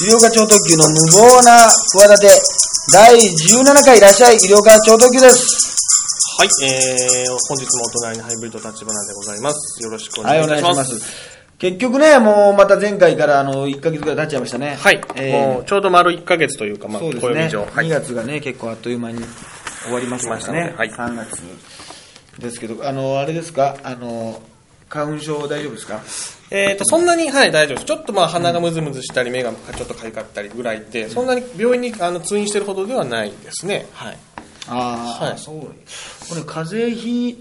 [0.00, 1.58] 医療課長特急の無謀な
[1.92, 2.30] 企て、
[2.92, 5.68] 第17回いらっしゃい、医療課長特急です。
[6.38, 9.82] はい、えー、本日もお隣にハイブリッド立花でございます。
[9.82, 10.70] よろしくおはい、願いします。
[10.70, 11.38] お願いします。
[11.58, 14.76] 結局ね、もうまた前回からあの1ヶ月ぐらい経っちゃいましたね。
[14.78, 17.34] はい、えもうちょうど丸1ヶ月というか、まあ、そうですね。
[17.34, 17.60] 暦上。
[17.62, 17.88] は2い。
[17.88, 19.24] 月がね、結構あっという間に
[19.84, 20.74] 終わりましたね。
[20.76, 21.42] 来ました3月
[22.38, 24.40] ですけど、あの、あれですか、あの、
[24.88, 26.00] 花粉症大丈夫ですか？
[26.50, 27.86] えーと、そんなに、はい、大丈夫です。
[27.86, 33.86] ちょっとまあ、鼻がムズムズしたり、目がちょっとかゆかったりぐらいで、そんなに病院にあの通院してるほどではないですね。
[33.92, 34.18] はい。
[34.68, 35.60] ああ、はいそう。
[35.60, 37.38] これ風邪ひい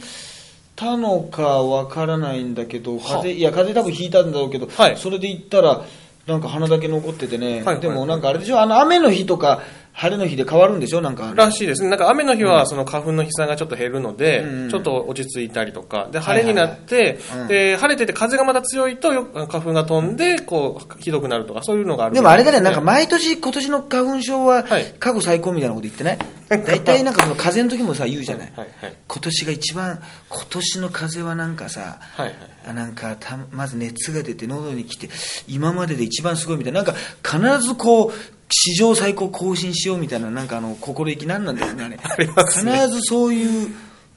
[0.75, 5.85] たのかわからないんだけど、風邪、いや、風邪多分ひいたんだろうけど、はいそれで言ったら、
[6.25, 9.61] なんか鼻だけ残っててね、はいでもなんかあれでしょ、あの雨の日とか
[9.99, 11.33] 晴れの日で変わるんでしょ、なんか。
[11.35, 11.89] らしいですね。
[11.89, 26.17] なんか雨の日はその花粉の飛散がちょっと減るので、うんちょっと落ち着いたりとか、で、晴れになって、うんで、晴れてて風がまた強いとよ花粉が飛んで、こう、ひどくなるとか、そういうのがあるでもあれだね、なんかま毎年、今年の花粉症ははい過去最高みたいなこと言ってない？
[26.63, 28.51] 大体なんかその風邪の時もさ、言うじゃない？
[28.55, 28.93] はいはい。
[29.07, 29.99] 今年が一番、
[30.29, 32.35] 今年の風邪はなんかさ、はいはい。
[32.69, 35.09] あなんかたまず熱が出て喉に来て
[35.47, 38.13] 今までで一番すごいみたいななんか必ずこう
[38.49, 42.73] 史上最高更新しようみたいななんかあの心意気なんなんですねあれ ありますね。
[42.73, 43.69] 必ずそういう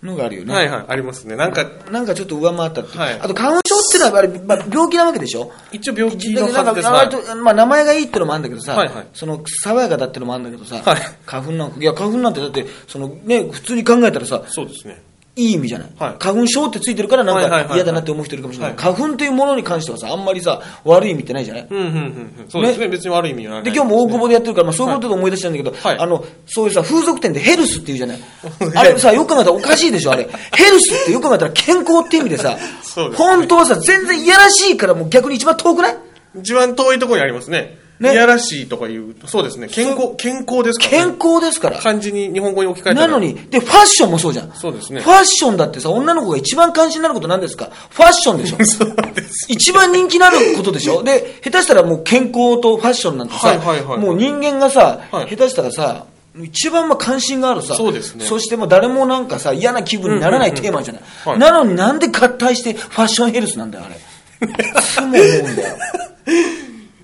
[0.02, 1.36] のがあるよね、はいはい、ありますね。
[1.36, 3.20] なんか、なんかちょっと上回ったって、はい。
[3.20, 5.52] あと花粉症っていうのはやっぱり、まあ、病気なわけでしょ？
[5.72, 6.88] 一応病気のはずです。
[6.88, 9.06] か割とまあ、名前がいいってのもあるんだけどさ、はいはい。
[9.12, 11.02] その爽やかだってのもあるんだけどさ、はい。
[11.26, 15.02] 花粉なんかいや花粉なんてだってその、ね、普通に考えたらさそうですね。
[15.40, 16.14] いい意味じゃない、はい。
[16.18, 18.78] 花粉症ってついてるからなんか嫌だなって思う人いるかもしれない、はい。
[18.94, 21.92] 花粉というものに関してはさあんまりさ悪い意味ってないじゃない、うんうんうん。
[21.92, 22.44] うん。
[22.48, 22.88] そうですね。
[22.88, 23.62] 別に悪い意味はない。
[23.64, 25.98] で今日も大久保でやってるから、まあ、そういうことで思い出したんだけど、はい。
[25.98, 28.18] あのそういうさ風俗店でヘルスっていうじゃない。
[28.76, 30.28] あれさよく考えたらおかしいでしょあれ。
[30.56, 33.28] ヘルスってよく考えたら健康って意味でさそうですね。
[33.28, 35.96] 本当はさ全然いやらしいからもう逆に一番遠くない？
[36.40, 37.76] 一番遠いところにありますね。
[38.00, 39.68] ねいやらしいとか言うと、そうですね。
[39.68, 41.12] 健康、健康ですから、ね。
[41.18, 43.06] 健康ですから漢字に日本語に置き換えたら。
[43.08, 44.52] なのに、で、ファッションもそうじゃん。
[44.54, 47.68] そうですねファッションだってさ、女の子が一番関心になることなんですか？
[47.90, 49.46] ファッションでしょ そうです。
[49.50, 51.02] 一番人気のあることでしょ？
[51.04, 56.04] で、下手したらもう健康とファッションなんてさ、はいはいはいもう人間がさ、はい下手したらさ、
[56.42, 61.02] 一番まあ関心があるさ、そうですねそしてもう誰もなんかさ、嫌な気分にならないテーマじゃない。
[61.26, 63.96] はいなのになんで合体してファッションヘルスなんだよ、あれ。
[64.48, 65.76] いつも思うんだよ。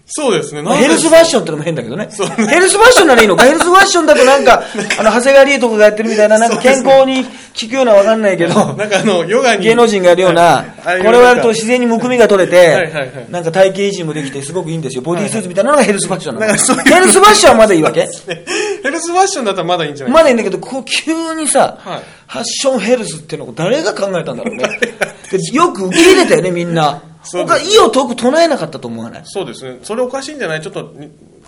[0.09, 0.62] そうですね。
[0.62, 2.06] まあヘルスファッションってのも変だけどね。
[2.11, 4.62] そうヘルスファッションならいいのかヘルスファッションだと なんか、
[5.00, 7.31] あの、長谷川理恵とかがやってるみたいな、なんか健康に効
[7.69, 9.65] くようなわかんないけど、 なんかあの、ヨガに。
[9.65, 12.89] 芸能人がやるようなこれをやると自然にむくみが取れて
[13.28, 15.03] い、なんか体型維持もできてすごくいいんですよ。
[15.03, 16.53] ボディースーツみたいなのがヘルスファッションなの。
[16.53, 18.03] ヘルスファッションはまだいいわけ？
[18.83, 20.15] ヘルスファッションだったらまだいいんじゃない？
[20.15, 24.69] まだいいんだけど、こう急にさ、はいファッションヘルスっていうのを誰が考えたんだろうね。
[25.31, 27.00] でよく受け入れたよね、みんな。
[27.26, 29.22] そうです他、意を遠く唱えなかったと思わない？
[29.25, 29.78] そうですね。
[29.82, 30.60] それおかしいんじゃない？
[30.62, 30.94] ちょっと、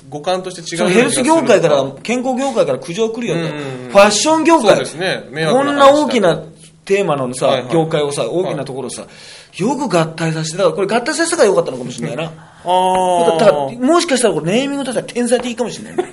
[0.08, 3.40] 五感として違うヘルス業界から、健康業界から苦情来るよと。
[3.40, 4.70] うんうんうんファッション業界。
[4.70, 6.42] そうですねこなんな大きな
[6.84, 9.06] テーマのさ、はいはい業界をさ、大きなところをさ、
[9.56, 12.24] よく合体させて、だからこれ合体させたからよかったのかもしれないな。
[12.24, 13.70] あだからあ。
[13.70, 16.12] もしかしたらこれネーミングとしては天才的かもしれない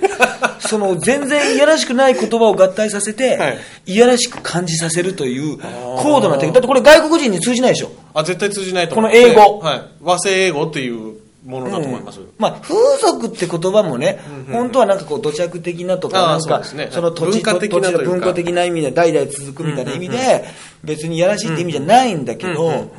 [0.60, 3.58] その全然いやらしくない言葉を合体させて、はい。
[3.86, 5.58] い、やらしく感じさせるという
[5.98, 7.90] 高度なテクだってこれ外国人に通じないでしょ？
[8.14, 9.58] あ、絶対通じないとこの英語。
[9.58, 9.82] はい。
[10.02, 12.20] 和製英語っていうものだと思います。
[12.38, 14.18] まあ、風俗って言葉もね、
[14.50, 20.44] 本当はなんかこう土着的なとか、なんかその土地文化文化的な意味で代々続くみたいな意味で、
[20.82, 22.90] 別にやらしいって意味じゃないんだけど、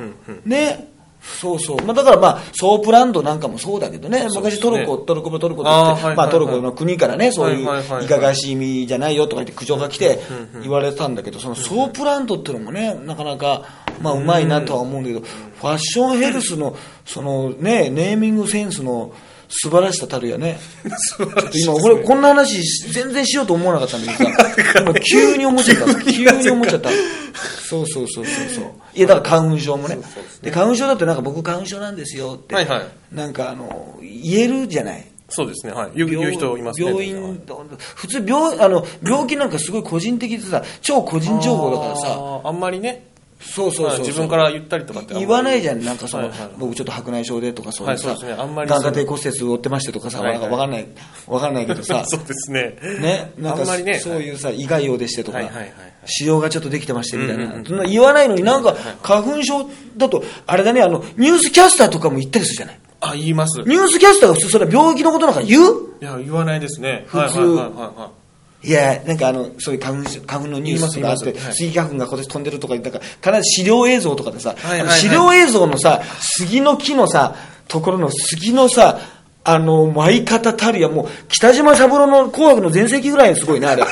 [0.46, 0.88] ね。
[1.40, 1.76] そうそう。
[1.84, 6.16] まあ、だからまあ、ソープランドなんかもそうだけどね、昔トルコ、トルコ、トルコって言って、はいはいはい。
[6.16, 8.48] まあトルコの国からね、そういうはいかがわしい。
[8.48, 10.20] 意味じゃないよとか言って苦情が来て
[10.62, 13.62] 言われてたんだけど、そのソープランドっていうのもね、なかなか、
[14.00, 19.12] まあうまいなとは思うんだけど、ファッションヘルスの、そのね、ネーミングセンスの
[19.48, 20.58] 素晴らしさたるやね。
[21.54, 22.60] 今、俺、こんな話
[22.92, 25.94] 全然しようと思わなかったんだけどさ、 今急に思っちゃった。
[26.02, 26.90] 急に思っちゃった。
[27.68, 28.64] そうそうそうそうそう。
[28.94, 29.98] いや、だから花粉症もね。
[30.42, 35.06] で、花粉症だってなんか僕花粉症なんですよって、はいはいなんかあの、言えるじゃない。
[35.30, 35.72] そうですね。
[35.72, 35.90] はい。
[35.94, 36.86] 言う人いますね。
[36.86, 37.40] 病院、
[37.94, 43.04] 普通病、あの、病気なんかすごい個人的でさ、超個人情報だからさ、あんまりね、
[43.40, 46.50] そうそうそう自分から言ったりとかって言わないじゃん、なんかその、はいはい。
[46.58, 48.32] 僕ちょっと白内障でとかそういうさ、はいね。
[48.32, 50.50] あんまり眼下底骨折負ってましてとかさ、はいはい。
[50.50, 50.86] わかんない、
[51.28, 52.76] わかんないけどさ、 そうですね。
[53.00, 55.72] ね、なんかねそういうさ、胃が用でしてとか、はいはいはいはい。
[56.06, 62.78] 腫瘍がちょっとできてましてみたいな、うんうんうんそんな言わないのになんか花粉症だと、あれだね、あの、ニュースキャスターとかも言ったりするじゃない？
[63.00, 63.60] あ、言います。
[63.60, 65.74] いニュースキャスターが普通それは病気のことなんか言う？
[66.00, 67.04] や、言わないですね。
[67.06, 67.18] 普通。
[67.18, 68.10] はいはいはいはいは
[68.62, 68.68] い。
[68.68, 74.54] いや、なんかあの、そういう花粉症花粉のニュースがあって、言います言いますはいスギ花粉が今年飛んでるとか言ったから、必ず資料映像とかでさ、
[74.90, 77.34] 資料映像のさ、杉の木のさ、
[77.68, 78.98] ところの杉のさ、
[79.44, 83.82] あの、舞い方たるや、もう、北島三郎の紅白の全盛期ぐらいすごいね、あれ。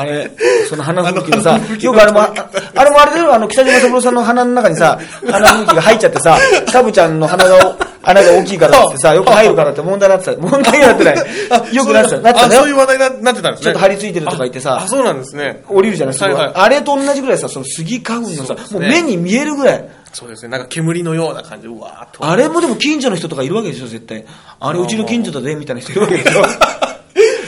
[0.00, 0.30] あれ、
[0.68, 2.32] その花吹雪のさよくあれも、あ
[2.74, 4.98] あれもあれだよ、あの、北島三郎さんの鼻の中にさ、
[5.30, 10.40] 花吹雪が入っちゃってさ、サブちゃんの鼻が、穴が大きいからってさ、よく入るからって問題になってた。
[10.40, 11.74] 問題になってない。
[11.74, 12.20] よくなってた。
[12.20, 13.64] なってたそういう話題にななってたんですね。
[13.64, 15.62] ちょっと張り付いてるとか言ってさあ、あそうなんですね。
[15.68, 19.84] 降りるじゃないですか、あれと同じぐらいさ、その杉花粉のさ、もう目に見えるぐらい。
[20.12, 20.48] そうですね。
[20.48, 22.24] なんか煙のような感じで、うわーっと。
[22.24, 24.24] あれもでも近所の人とかいるわけでしょ、絶対。
[24.60, 26.42] あれうちの近所だぜ、みたいな人いるわけでしょ。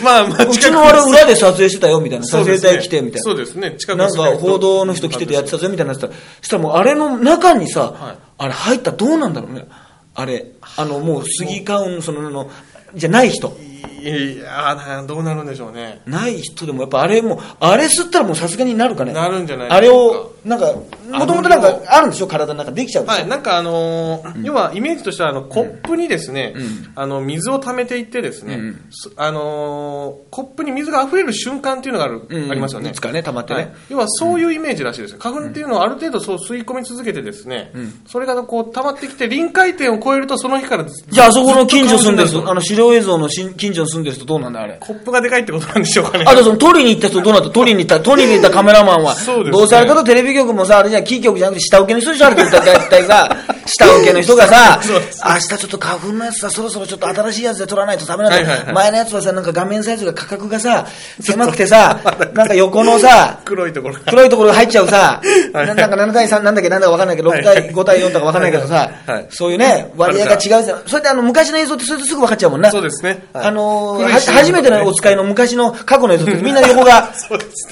[0.03, 2.27] まあまあ、うちのあれ裏で撮影してたよ、みたいな。
[2.27, 3.23] 撮影隊来て、みたいな。
[3.23, 3.77] そうですね。
[3.79, 6.09] 近くなんか報道の人来ててやってたぜ、みたいなやつそ
[6.43, 9.67] したらもうあれの中にさ、はいあれ入ったらどうなんだろうね。
[10.15, 10.47] あれ、
[10.79, 12.51] あのもう杉花粉、その、あの
[12.95, 13.55] じゃない人。
[14.03, 16.01] いやどうなるんでしょうね。
[16.07, 19.13] ない人でもやっぱあれもう、あれ吸ったらもうさすがになるかね。
[19.13, 20.73] なるんじゃないあれを、なんか、
[21.11, 22.27] もともとなんかあるんでしょ？
[22.27, 26.55] 体の中できちゃうはい、なんかあのー要はイメージとしてはあのコップにですね、
[26.95, 32.91] あの水を溜めていってですね、すあのーコップに水が溢れる瞬間っていうのがある、うんありますよね。
[32.91, 33.61] いつかね溜まってね。
[33.61, 33.73] はい。
[33.91, 35.19] 要はそういうイメージらしいです。
[35.19, 37.73] 花粉っていうのはある程度そう吸い込み続けてですね、
[38.07, 44.79] それがこう溜まってきて臨界点を超えるとその日からずじゃああそこの近所住んでる人、あの資料映像のし近所に住んでる人どうなんだあれ。
[44.81, 46.25] コップがでかいってことなんでしょうかね。
[46.27, 47.51] あとその取りに行った人どうなった？
[47.51, 49.15] 取りに行った、取りに行ったカメラマンは。
[49.15, 49.59] そうですね。
[49.59, 58.75] どうせあれだとテレビ局もさ、あれじゃキー局じゃなくて下請けの人じゃんって言ったら大体が、下請けの人がさ、 明日ちょっと花粉のやつさ、そろそろちょっと新しいやつで撮らないとダメなんだ、はいはいはい。
[58.75, 60.87] 前のやつはさ、なんか画面サイズが価格がさ、
[61.21, 61.99] 狭くてさ、
[62.35, 63.95] なんか横のさ、黒いところ。
[63.95, 64.01] が。
[64.09, 65.21] 黒いところが入っちゃうさ、
[65.53, 67.75] はいななんか7対3なんだっけなんだかわかんないけど、6対はいはい。
[67.75, 70.83] 5対4とかわかんないけどさはいはい、そういうね、割合が違うじゃん。
[70.87, 72.71] それであの昔の映像ってそれですぐ分かっちゃうもんな。
[72.71, 73.25] そうですね。
[73.33, 73.47] はい。
[73.47, 77.13] あのー初めてのお使いの昔の過去の映像ってみんな横が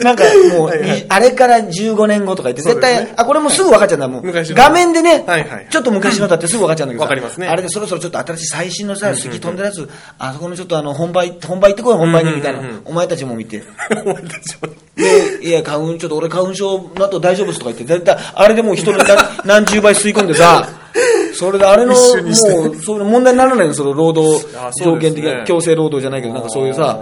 [0.01, 3.07] なんかもうはいはい、あれから15年後とか言って、絶そうですね。
[3.07, 4.23] 対、あ、これもうすぐ分かっちゃうんだもん。
[4.25, 7.49] 画面でねはいはい、ちょっと昔のだってすぐ分かっちゃうんだけどかりますね。
[7.49, 9.89] あれでそろそろちょっと新しい最新のさ、杉飛んでるやつ、
[10.19, 12.61] あそこのちょっとあの、本番、本番行ってこい、本番に、みたいな。
[12.85, 13.63] お前たちも見て。
[14.05, 14.19] 思
[15.43, 20.69] いや、花粉、ちょっと俺花粉症の後大丈夫ですとか言って、絶対、あれでもう人の何 何十倍吸い込んでさ、
[21.35, 24.45] それであれの、もう、そういう問題にならないの、その労働
[24.83, 26.99] 条件的な、強制労働じゃないけど、なんかそういうさ、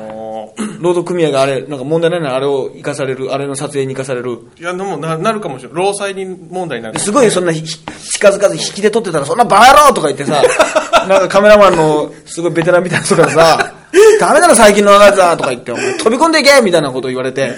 [0.81, 4.38] 労働組合があれ、なんか問題ないのにあれを生かされる、あれの撮影に生かされる。
[4.58, 5.76] いや、でもななるかもしれない。
[5.76, 6.99] 労災に問題になる。
[6.99, 10.43] すごいそんなひ近づかず引きで撮ってたら、そんなバカ野郎とか言ってさ、
[11.08, 13.75] なんかカメラマンのすごいベテランみたいな人がさ、
[14.19, 17.55] ダメだろ最近のやつはとか言って、飛び込んでいけみたいなこと言われて、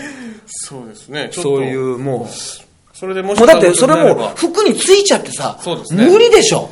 [0.46, 1.30] そうですね。
[1.32, 6.68] そういうもう、それでもしもうだってそれも服についちゃってさ、そうですね無理でしょ。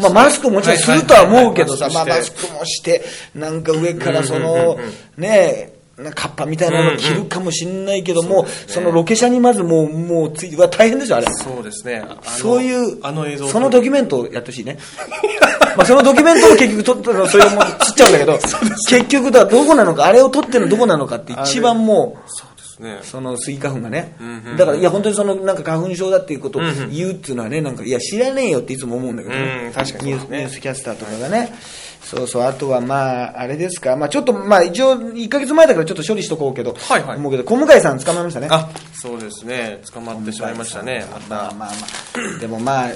[0.00, 1.94] まあマスクもちろんするとは思うけどさ、はい。
[1.94, 11.26] まあマスクもして、なんか上からそうんうんのうんうん、ねえ、なんかカッパみたいなの着るかもしんないけども、そのロケ車にまずもう、もうついて、大変ですよ、あれ。
[11.32, 12.04] そうですね。
[12.22, 14.78] そういう、あの映像そのドキュメントをやってほしいね。
[15.74, 18.38] まあそのドキュメントを結局撮ったらそれもつっちゃうんだけど、
[18.88, 23.00] 結局だどこなのか、あれを撮ってるのどこなのかって一番もう、ね。
[23.02, 24.56] そのスギ花粉がね、うんうん。
[24.56, 30.38] だからいや本当にそのなんか花粉症だっていうことを言うっていうのはねなんかいや知らねえよっていつも思うんだけどね、うん確かにニュースそうですね。
[30.38, 31.54] ニュースキャスターとかがね。
[32.02, 33.96] そうそうあとはまああれですか。
[33.96, 37.16] まあちょっとまあ一応1か月前だからちょっと処理しとこうけど、はいはい。
[37.18, 38.48] 思うけど小向井さん捕まえましたね。
[38.50, 39.80] あ、そうですね。
[39.92, 41.04] 捕まってしまいましたね。
[41.10, 41.28] また。
[41.28, 42.90] まあまあまあでもまあ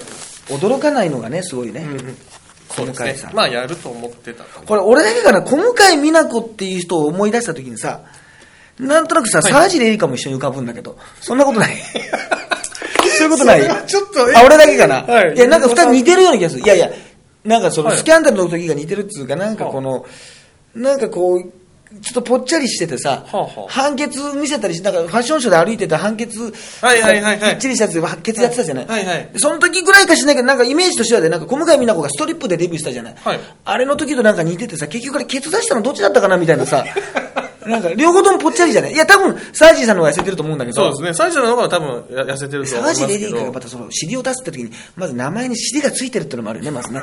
[0.46, 1.84] 驚かないのがねすごいね、
[2.68, 4.60] 小向井さん、まあ、やると思ってたと。
[4.62, 5.42] これ俺だけかな？
[5.42, 8.02] 小向井美奈子っていう人を思い出した時にさ
[8.80, 10.96] なんとなくさ、沢尻エリカも一緒に浮かぶんだけど。
[11.20, 11.76] そんなことない。
[13.18, 13.86] そういうことない。
[13.86, 15.34] ちょっとえあ俺だけかな、はい。
[15.34, 16.62] い、やなんか二人似てるような気がする。
[16.62, 16.90] いやいや
[17.44, 17.98] なんかそのはい。
[17.98, 20.06] スキャンダルの時が似てるっつうかなんかこの、
[20.74, 21.52] なんかこう
[22.02, 23.26] ちょっとぽっちゃりしててさ、
[23.68, 26.38] 判決見せたりしなんかファッションショーで歩いてた判決
[26.80, 27.52] はいはいはいはい。
[27.54, 29.28] きっちりしたやつで判決やってたじゃない、はいはい。
[29.32, 33.40] でその時ぐらいかしないけどなんかイメージとしてはでなんか小向井美奈子がストリップでデビューしたじゃない、はい。
[33.64, 36.84] あれの時となんか似ててさ結局あれケツ出したのどっちだったかなみたいなさ
[37.66, 41.14] なんか両方ともぽっちゃりじゃないいや多分サージーさんの方が痩せてると思うんだけどそうですね。
[41.14, 43.52] 最初の方が多分や痩せてると思いますけ沢尻エリーがど。
[43.52, 47.02] またその尻を出すって時にまず名前に尻がついてるってのもあるよね まずね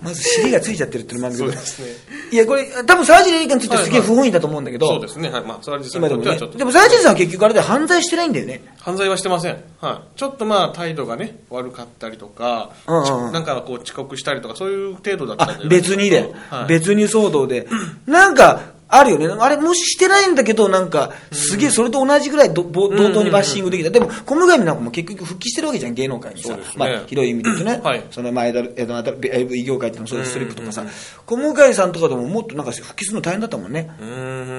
[0.00, 1.86] まず尻がついちゃってるってのもあるけどそうですね
[2.30, 5.30] いやこれ多分沢尻エリーについてすげえ不本意だと思うんだけど、そうですね。
[5.30, 5.44] はい。
[5.44, 6.58] まあ、それは実際今でもねにとってはちょっと。
[6.58, 9.56] でも沢尻さんは結局あれで犯罪してないんだよね犯罪はしてません。
[9.80, 10.18] はい。
[10.18, 15.68] ちょっとまあ、態度がね、悪かったりとか、うんうんうんなんかこう遅刻したりとか、そういう程度だったん。
[15.68, 17.66] 別にで、はい、別に騒動で、
[18.06, 19.28] なんか、あるよね。
[19.38, 23.90] あれ、もししてないんだけど、なんか、すげえ、それと同じぐらい同等にバッシングできた。
[23.90, 26.56] でも、小向上なんかも結局復帰してるわけじゃん、芸能界にさ。
[26.76, 27.80] まあ、広い意味で言うとね。
[27.82, 30.84] はいその前田、江戸の AV 業界っていうのもそうです、ストリップとかさ。
[31.26, 33.90] 小向上さんとかでももっとなんか復帰するの大変だったもんね。
[34.00, 34.58] うん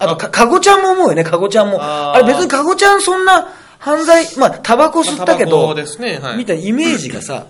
[0.00, 1.78] あと、か、かごちゃんも思うよね、かごちゃんも。
[1.80, 6.38] あれ別にかごちゃんそんな、犯罪、まあ、タバコ吸ったけど、コですねはい。
[6.38, 7.46] みたいなイメージがさ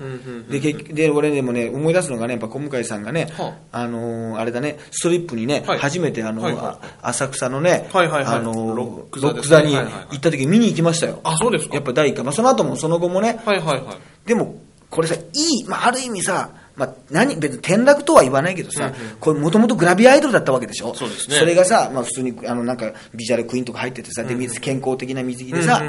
[0.48, 3.88] で、で、俺でもね、思い出すのがね、やっぱ小向井さんがねは、あ。
[3.88, 5.78] のーあれだね、ストリップにね、はい。
[5.78, 6.64] 初めてあのはいはい。
[6.64, 8.34] あ浅草のね、はいはいはい。
[8.36, 9.82] あのーロックロ座に行
[10.16, 11.20] った時見に行きましたよ。
[11.24, 11.74] あそうですか。
[11.74, 12.24] やっぱ第一回。
[12.24, 14.28] まあ、その後も、その後もね、はいはいはい。
[14.28, 14.56] でも、
[14.90, 15.18] これさ、い
[15.62, 20.94] い、まあ、ある意味さ、まあ、何、別に転落とは言わないけどさ、これもともとグラビアアイドルだったわけでしょ？
[20.94, 21.36] そうですね。
[21.44, 25.82] れがさ、まあ、普通に、あの、なんか、ビジュアルクイーンとか入っててさ、で、水、健康的な水着でさ、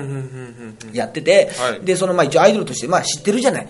[0.92, 1.82] やってて、はい。
[1.86, 3.68] で、その、まあ、一応アイドルとして、まあ、知ってるじゃない。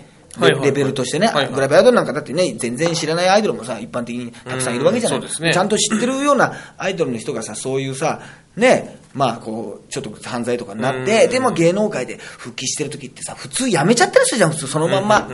[0.62, 8.20] レベルとしてね、グラビアアイドルなんかだってね、全然知らないアイドルもさ、一般的にたくさんいるわけじゃない、ちゃんと知ってるようなアイドルの人がさ、そういうさ、
[8.56, 15.28] ね、まあこう、ちょっと犯罪とかになって、でも芸能界で復帰してる時ってさ、普通辞めちゃったりするじゃん、普通そのまんま。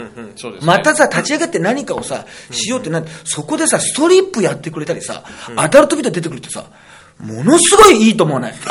[0.66, 5.24] またさ、立ち上がって何かをさ、しようってなって、そこでさ、ストリップやってくれたりさ、
[5.56, 6.64] アダルトビデオ出てくるってさ、
[7.18, 8.54] ものすごいいいと思わない？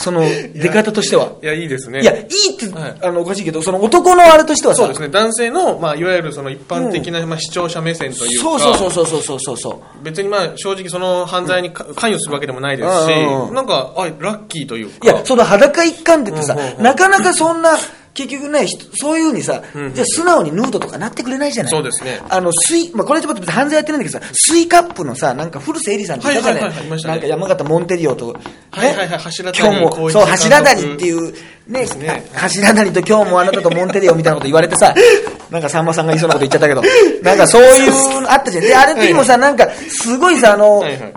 [0.00, 1.32] その、出方としては。
[1.42, 2.00] いやいいですね。
[2.00, 2.94] いや、いいって、はい。
[3.02, 5.08] あの、おかしいけど、その男のあれとしてはさ、そうですね。
[5.08, 8.44] 男性の、まあ、いわゆるその一般的な、まあ、視聴者目線というか。
[8.44, 10.02] そうそうそうそうそうそうそう。
[10.02, 13.54] 別にまあ正直その犯罪にか関与するわけでもないですし、うんうん。
[13.54, 15.10] なんかあラッキーというか。
[15.10, 16.82] いや、その裸一貫でってさ、うんうんうん。
[16.82, 17.76] なかなかそんな、
[18.12, 19.62] 結局ね、ひそういうふうにさ、
[19.94, 21.70] じゃあ素直にヌードとかなってくれないじゃない。
[21.70, 22.20] そうですね。
[22.28, 28.40] あの、スイ、まあ、これちょっと犯罪やってないんだけどさ、スイカップのさ、なんか古瀬絵里さんっていたじゃない,、なんか山形モンテディオと、ね、
[28.72, 31.32] はいはいはい柱谷今日も、そう、柱谷っていう、
[31.68, 32.24] ね、ね。
[32.34, 34.92] 柱谷と今日もあなたとモンテディオみたいなこと言われてさ、
[35.50, 36.82] なんかさんまさんが言いそうなこと言っちゃったけど、
[37.22, 37.92] なんかそういう、
[38.28, 38.64] あったじゃん。
[38.64, 41.12] で、あれの時もさ、なんか、すごいさ、あの、はいはい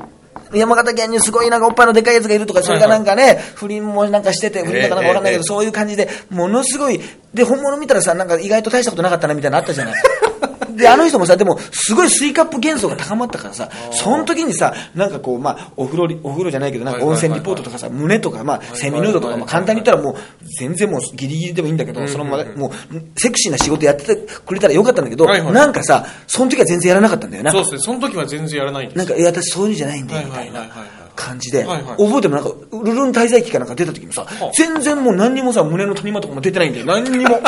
[0.53, 6.99] 山形県にすごいなんかおっぱいのでかいやつがいるとか、それがなんかね、不倫もなんかしてて、不倫だかなんかわかんないけど、ええそういう感じで、ものすごい、
[7.33, 9.95] で、本物見たらさ、なんか意外と大したことなかったなみたいなのあったじゃない。
[10.75, 20.15] で、あの人もさ、でも、すごいスイカップ幻想が高まったからさ、その時にさ、なんかこう、まあ、お風呂り、お風呂じゃないけど、なんか温泉リポートとかさ、胸とか、まあ、セミヌードとか、まあ、簡単に言ったらもう、
[20.59, 22.71] 全然もう、ギリギリでもいいんだけど、そのまま、もう、
[23.19, 24.15] セクシーな仕事やってて
[24.45, 27.51] くれたらよかったんだけど、なんかさ、その時は全然やらなかったんだよな。
[27.51, 27.79] そうですね。
[27.79, 30.67] その時は全然やらないんですなんか、いや、私そういうんじゃないんだよ、みたいな
[31.15, 31.97] 感じで、はいはい。
[31.97, 34.25] 覚えてもなんか、ルルン滞在記かなんか出た時もさ、
[34.57, 37.39] 全然もう何にもさ、胸の谷間とかも出てないんだよ、何にも。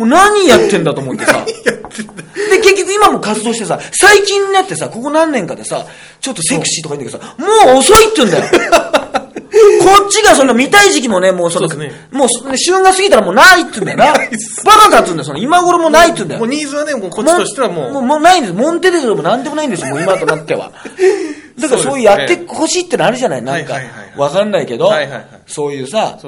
[0.00, 1.44] もう何やってんだと思ってさ。
[1.44, 5.84] で、結局今も活動してさ、最近になってさ、ここ何年かでさ、
[6.20, 8.44] ちょっとセクシーとか言うんだけどさ、もう遅いって言うんだよ。
[9.82, 14.06] こっちがその見たい時期もね、もうその、そうですねもうそね旬が過ぎたらもうないって言うんだよな。
[14.64, 16.48] バカかっつうんだよ、その今頃もないって言うんだよもう。
[16.48, 18.54] ニーズはねもうこっちとしてはもうもう、もうないんです。
[18.54, 20.72] モンテデルもなんでもないんですよ、もう今となっては。
[21.58, 23.74] だからそういうやってほしいってのあるじゃないなんか。
[24.16, 24.90] わかんないけど
[25.46, 26.18] そういうさ、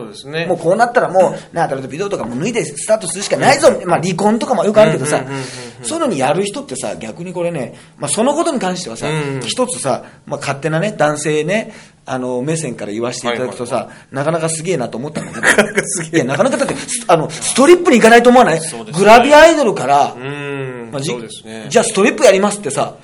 [0.46, 3.68] もうこうなったらもう、ね、アダルトビデオとかも脱いでスタートするしかないぞ。
[3.86, 5.24] まあ離婚とかもよくあるけどさ、
[5.82, 11.72] そういうのにやる人ってさ、逆にこれね、まあそのことに関してはさうん、一つさ、まあ勝手なね、男性ね、
[12.04, 15.42] あの、目線から言わせていただくとさ、なかなかすげえなと思ったんだけど。
[15.46, 16.16] なかなかすげえ。
[16.16, 18.60] いや、なかなかだって、スあの、ストリップに行かないと思わない？
[18.92, 20.14] グラビアアイドルから
[20.90, 21.14] まあじ
[21.68, 22.96] じゃあストリップやりますってさ、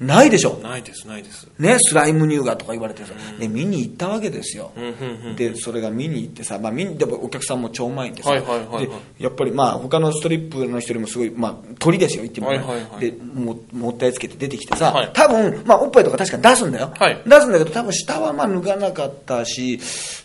[0.00, 0.60] ないでしょ。
[0.62, 1.48] ないですないです。
[1.58, 4.70] ね、スライム乳がとか言われてさ、で、見に行ったわけですよ。
[4.76, 5.36] うんうんうん。
[5.36, 8.66] で、それが見に行ってさ、まあ、見に、でもお客さんも超満員でさ、はいはいはい。
[8.66, 13.00] はいで、やっぱりまあ、他のストリップの人よりもすごい、まあ、鳥ですよ、言ってもね、はいはいはい。
[13.00, 15.10] で、も、もったいつけて出てきてさ、はい。
[15.12, 16.92] 多分、まあ、おっぱいとか確かに出すんだよ。
[16.96, 17.20] はい。
[17.26, 19.80] 出すんだけど、多分下はまあ、脱がなかったし、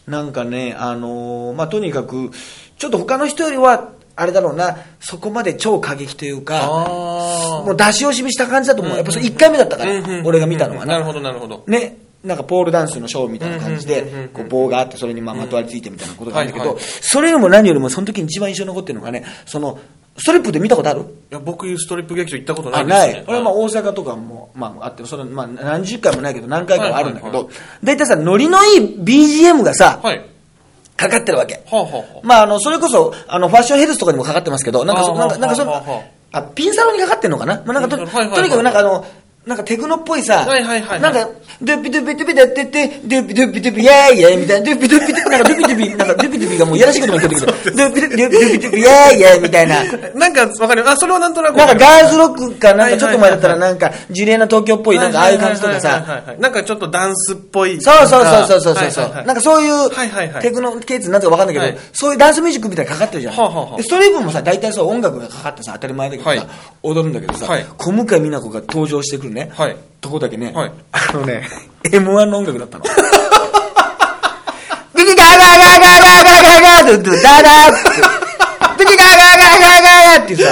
[0.07, 2.29] なんかね、あのーまあ、とにかく、
[2.77, 6.67] ちょっと他の人よりは、あれだろうな、そこまで超過激というか、
[7.65, 8.95] もう出し惜しみした感じだと思う。
[8.95, 9.91] やっぱそれ1回目だったから、
[10.23, 10.97] 俺が見たのはな。
[10.97, 11.63] るほどなるほど。
[11.67, 19.79] ね、なんかポールダンスのショーみたいな感じでこう棒があって、それにまあまとわりついてみたいなことがあるんだけどそれよりも何よりもその時に一番印象に残ってるのがね、その、
[20.15, 21.01] ストリップで見たことある？
[21.01, 23.13] いや僕ストリップ劇場行ったことなあ、いですね。
[23.13, 23.23] ない。
[23.27, 27.49] 俺はまあ大阪とかも、まああって、それまあ何十回もないけど何回かはあるんだけど、
[27.83, 30.21] 大体さ、ノリのいい BGM がさ、はい
[30.95, 31.63] かかってるわけ。
[31.69, 37.61] はあはあはあまあ、あの、それこそ、あの、ファッションヘルスとかにもかかってますけど、なんかなんか、なんかそのはあピンサロにかかってんのかな？
[37.65, 39.05] まあ、なんかと、とにかくなんかあの、
[39.45, 41.01] なんかテクノっぽいさ、はいはいはいはい。
[41.01, 41.27] なんか、
[41.61, 49.83] ドゥピドゥピドゥピドゥってって、ドゥピドゥピドゥピ、イェーイイェーイみたいな、ドゥピドゥピドゥピ、なんかドゥピドゥピ、なんかドゥピドゥピがもういやらしいことも言ってるけど、ドゥピドゥピドゥピドゥピイェーイイェーイみたいな。
[50.15, 57.81] なんかわかるあそれはなんとなくなんかガールズロックかなんかちょっと前だったらなんか、ジュリエナ東京っぽいなんかああいう感じとかはいさ、なんかちょっとダンスっぽい。
[57.81, 58.91] そうそうそうそうそうそう。
[58.91, 59.89] そなんかそういう、
[60.41, 61.77] テクノケーツなんとかわかんないけど、はい。
[61.91, 66.47] そういうダンスミュージックみたいなのかかってるじゃん、ストリートもさ大体そう音楽がかかってさ当たり前だけどさ、はい。
[66.83, 67.65] 踊るんだけどさ、はい。
[67.77, 71.47] 小向井美奈子が登場してくるね、はい、とこだけね、はい、あのね、
[71.83, 72.83] M1 の音楽だったの。
[74.95, 77.71] ビキガガガガガガガガーっ、ダダっ
[78.77, 80.43] て、ビキガガガガガガってさ、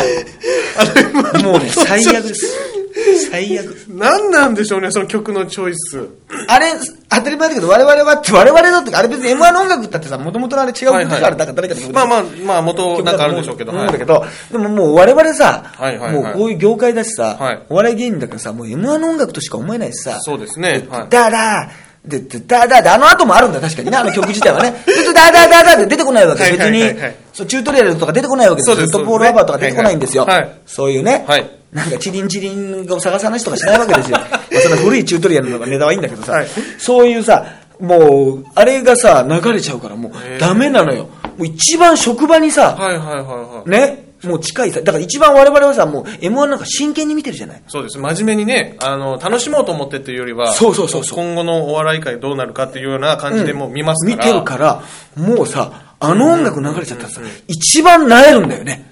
[1.43, 2.80] もうね、最悪です。
[3.29, 3.75] 最悪。
[3.89, 6.07] 何なんでしょうね、その曲のチョイス。
[6.47, 6.73] あれ、
[7.09, 13.71] 当たり前だけど、我々はって、我々だって、あれ別に M1 の音楽だってさ、もともとのあれ違う曲がある、だから誰かとまあまあ、まあ元なんかあるんでしょうけど。
[13.71, 15.71] はい思うんだけど、でももう我々さ、
[16.11, 20.87] もうこういう業界だしさ、はいお笑い芸人だからさ、もう M1 の音楽としか思えないしさ、そうですね。
[20.89, 21.07] はい。
[21.09, 24.73] ダーダー、で、で、ダーダーで、あの後もあるんだ、確かにね、あの曲自体はね。
[24.85, 26.43] ずっとダーダーダーダーって出てこないわけ。
[26.43, 30.27] はい別にはいはいはい、そう、チュートリアルとか出てこないわけですずっとポールアバーとか出てこないんですよ。
[30.65, 31.60] そういうねはい。
[31.71, 34.17] なんかチリンチリンを探す話とかしないわけですよ。
[34.31, 36.47] まあその古いチュートリアルのネタはいいんだけどさはい、
[36.77, 37.45] そういうさ、
[37.79, 41.09] もう、あれがさ、流れちゃうからもうダメなのよ。
[41.37, 43.69] もう一番職場にさ、はいはいはいはい。
[43.69, 47.61] ね、もう近いさ、だから一番我々はさ、もう M1 なんか真剣に見てるじゃない。
[47.67, 47.97] そうです。
[47.97, 54.17] 真面目にね、あの、楽しもうと思ってっていうよりは、そうそうそうそう今後のお笑い界どうなるかっていうような感じでもう見ますから。
[54.17, 54.83] 見てるから、
[55.15, 58.90] もうさ、あの音楽流れちゃったらさ、一番萎えるんだよね。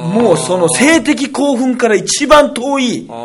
[0.00, 3.12] もうその性的興奮から一番遠いあ。
[3.12, 3.22] あ、は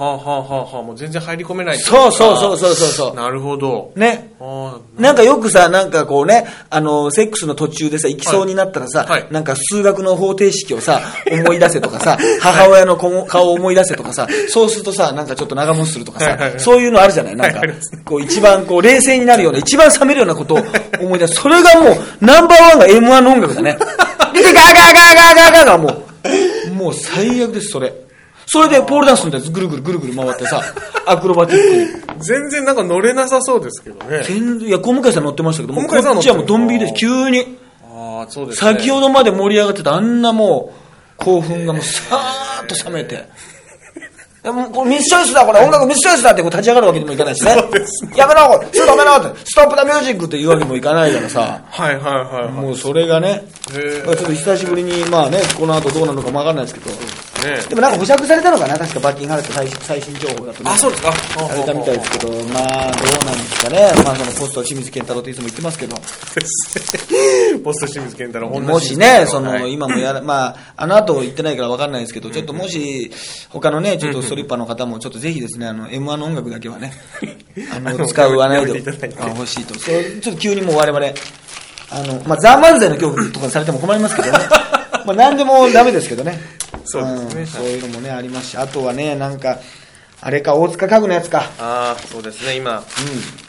[0.00, 3.14] あはあはあはあ、もう全然入り込めないそうそうそうそうそうそう。
[3.14, 3.92] なるほど。
[3.96, 4.30] ね。
[4.40, 17.36] あなんかよくさ、なんかこうね、あの、セックスの途中でさ、行きそうになったらさ、はいなんか数学の方程式をさ、 思い出せとかさ、母親の顔を思い出せとかさ、そうするとさ、なんかちょっと長持ちするとかさそういうのあるじゃない？
[17.36, 17.60] なんか
[18.04, 20.58] こう一番こう冷静になるような、一番冷めるようなことを
[20.98, 21.34] 思い出す。
[21.34, 23.72] それがもう、ナンバーワンが M1 の音楽だね。
[23.72, 26.04] で、ガーガーガーガーガーガーがも
[26.70, 27.92] う、もう最悪です、それ。
[28.46, 30.60] それでポールダンスみたいなぐるぐるぐるぐる回ってさ、
[31.06, 32.18] アクロバティックに。
[32.20, 34.24] 全然なんか乗れなさそうですけどね。
[34.24, 37.58] 全然、いや、小向さん乗ってましたけど、もうこ小向さんっちはもうドン引きです、急に。
[37.84, 38.72] ああ、そうですね。
[38.72, 40.72] 先ほどまで盛り上がってたあんなも
[41.20, 43.24] う、興奮がもうさーっと冷めて。
[44.42, 47.52] これミスチョイスだ、これ音楽ミスチョイスだってこう立ち上がるわけにもいかないしね。
[47.52, 51.62] そうですやめろ、これストップだめろって、ストップだミュージックって言うわけにもいかないからさ。
[51.68, 52.52] はいはいはいはい。
[52.52, 53.44] もうそれがね、
[53.74, 56.90] へちょっと久しぶりに、まあね、この後どうなるのかもわかんないですけど、
[57.39, 57.39] え。
[57.40, 60.70] ねでもなんか保釈されたのかな、確かバッキンガムハルト最最新情報だとね。
[60.70, 61.12] あ、そうですか。
[61.12, 63.92] されたみたいですけど、まあ、どうなんですかね。
[64.04, 65.96] まあ、そのポスト清水健太郎っていつも言ってますけど、
[67.64, 73.10] ポスト清水健太郎、もしね、その、はい今もやら、 まあ、あの後言ってないから分かんないですけど、ちょっともし、
[73.48, 76.92] 他のね、ちょっとストリッパーの方も、ちょっとぜひですね、あの、M1 の音楽だけはね、
[77.72, 79.78] あ あの、の使わないでしいと。
[79.78, 81.06] それちょっと急にもう我々、
[81.90, 84.38] あの、まあ、ザ・漫才の曲とかされても困りますけどね。
[85.06, 86.38] まあ、何でもダメですけどね。
[86.84, 89.58] そうですねんそういうのもね、ありますし、あとはね、なんか、
[90.22, 91.50] あれか、大塚家具のやつか。
[91.58, 92.84] ああ、そうですね、今、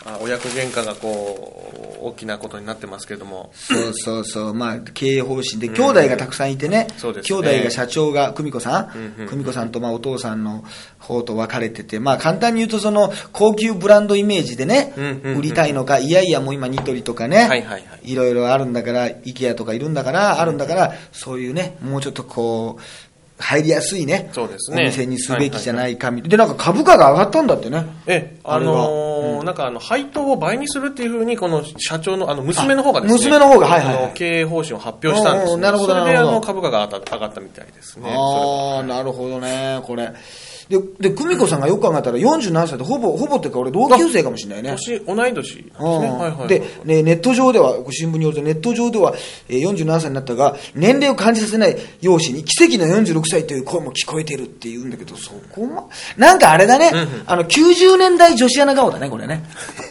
[0.05, 7.41] あ親子喧嘩がこう、大きなことになってますけれども、そうそうそう、まあ、経営方針で、兄弟がたくさんいてね、そうですね。
[7.41, 10.63] 兄弟が社長が久美子さうんうんん、久美子さんとまあお父さんの
[10.97, 18.11] 方と別れてて、まあ、簡単に言うと、その高級ブランドイメージでねうんうんうん、売りたいのか、いやいや、もう今、ニトリとかね、はいはいはい。
[18.11, 22.81] いろいろあるんだから、IKEA とかいるんだから、あるんだから、そういうね、もうちょっとこう、
[23.41, 24.83] 入りやすいね、そうですね。
[24.83, 27.85] お店にすべきじゃないかみたいな、で、なんか株価が上がったんだってね。
[28.07, 34.13] ええ、あのーなんかあの、配当を倍にするっていうふうに、この社長の、あの、娘の方がですね、娘の方がはいはいはい。
[34.13, 35.61] 経営方針を発表したんですね。
[35.61, 38.13] なるほどそれで、あの、株価が上がった上がったみたいですね。
[38.15, 40.11] ああ、なるほどね、これ。
[40.71, 44.69] で、で、久美子さんがよく考えたら47歳でほぼ、ほぼっていうか俺同級生かもしれないね。
[44.71, 45.71] 年、同い年ですね。
[45.75, 46.47] はいはいはい。
[46.47, 49.13] で、ね、ネット上では、新聞によると、ネット上では、
[49.49, 56.91] えー47歳になったが、年齢を感じさせない容姿に、奇跡の46歳という声も聞こえてるって言うんだけど、そこも、なんかあれだね、
[57.25, 59.43] あの、90年代女子アナ顔だね、これね。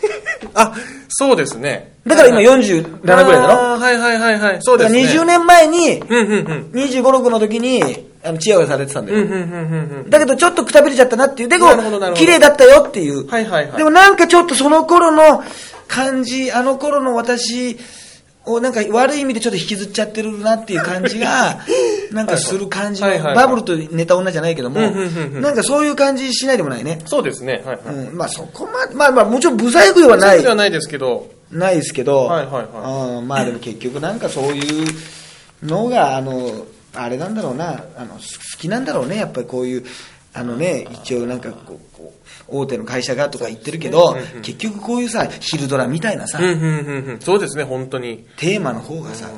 [0.55, 0.73] あ、
[1.09, 1.93] そうですね。
[2.07, 3.79] だから今47ぐらいだろ？
[3.79, 4.59] はいはいはいはい。
[4.63, 5.03] そうですね。
[5.03, 6.81] 20年前に、うんうんうん。
[6.83, 9.27] 25、6の時に、あの、チヤホヤされてたんだよ。
[10.09, 11.49] だけどちょっとくたびれちゃったなっていう。
[11.49, 11.69] でも
[12.15, 13.29] 綺麗だったよっていう。
[13.29, 15.43] はいはいはいでもなんかちょっとその頃の
[15.89, 17.79] 感じ、あの頃の私
[18.45, 21.61] をなんか悪い意味でちょっと引きずっちゃってるなっていう感じが、
[22.13, 27.01] なんかする感じのバブルとネタ女じゃないけども、なんかそういう感じしないでもないね。
[27.07, 27.63] そうですね。
[27.65, 27.95] はいはい。
[27.95, 34.87] うん、まあそこまで、まあまあもちろん不細工ではないで、はないですけど、ないですけど、はいはいはうん、まあでも結局なんかそういう
[35.65, 36.51] のが、あの、
[36.95, 38.21] あれなんだろうな、あの、好
[38.59, 39.85] きなんだろうね、やっぱりこういう、
[40.33, 42.15] あのね、一応なんかこう、こ
[42.49, 47.21] う大手の会社がとか言ってるけど、結局こういうさ、昼ドラみたいなさ、うんうんうんうん。
[47.21, 48.27] そうですね、本当に。
[48.37, 49.29] テーマの方がさ、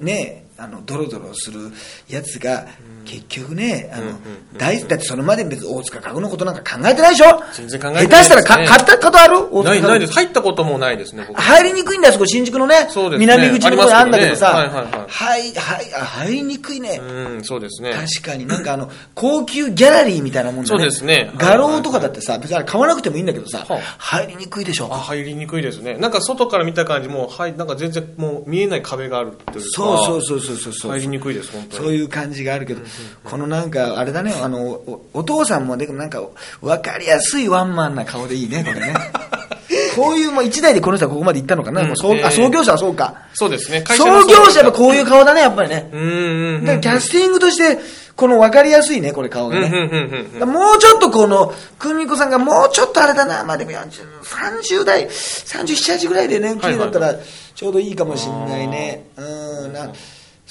[0.00, 1.72] ね、あのドロドロする
[2.08, 2.66] やつが、
[3.04, 4.12] 結局ねあの、
[4.56, 7.42] 大だってそれまで別に大塚家具のことなんか考えてないでしょ？
[7.52, 9.38] 全然考えてない下手したらか買ったことある？
[9.50, 10.12] 大塚ないないです。
[10.12, 11.40] 入ったこともないですね僕。
[11.40, 12.86] 入りにくいんだよ、そこ新宿のね。
[13.10, 13.18] ね。
[13.18, 14.46] 南口のところにあるんだけどさ。
[14.52, 17.00] はいはいはい、はい、あ入りにくいね。
[17.02, 17.92] うんそうですね。
[17.92, 18.46] 確かに。
[18.46, 20.66] なんかあの、高級ギャラリーみたいなもんだね。
[20.68, 21.32] そうですね。
[21.36, 24.88] 画廊とかだってさ、別に買わなくてもいいんだけどさはあ、入りにくいでしょ？
[24.92, 24.98] あ。
[24.98, 25.94] 入りにくいですね。
[25.94, 29.60] なんか外から見た感じもうはいなんか全然もう見えない壁があるっていうか。
[29.72, 30.92] そうそうそうそうそう。
[30.92, 32.80] 入りにくいです本当にそういう感じがあるけど、
[33.24, 36.22] このなんか、あれだね、あの、おお父さんもでもなんか、
[36.60, 38.94] わかりやすいワンマンな顔でいいね、これね。
[39.96, 41.82] こういう、まあ、一代でこの人はここまで行ったのかな。
[41.82, 43.14] うんもう創えーあ創業者はそうか。
[43.34, 45.90] そうですね会創業者はこういう顔だね、やっぱりね。
[45.92, 47.78] うんうんうんだからキャスティングとして、
[48.14, 49.66] この分かりやすいね、これ顔がね。
[49.66, 57.14] うんうんうんうんだからもうちょっとこの、久美子さんがもうちょっとあれだな、まあでも40 30代、37、8ぐらいでね、綺麗だったら
[57.54, 59.06] ちょうどいいかもしれないね。
[59.16, 59.88] うん、な、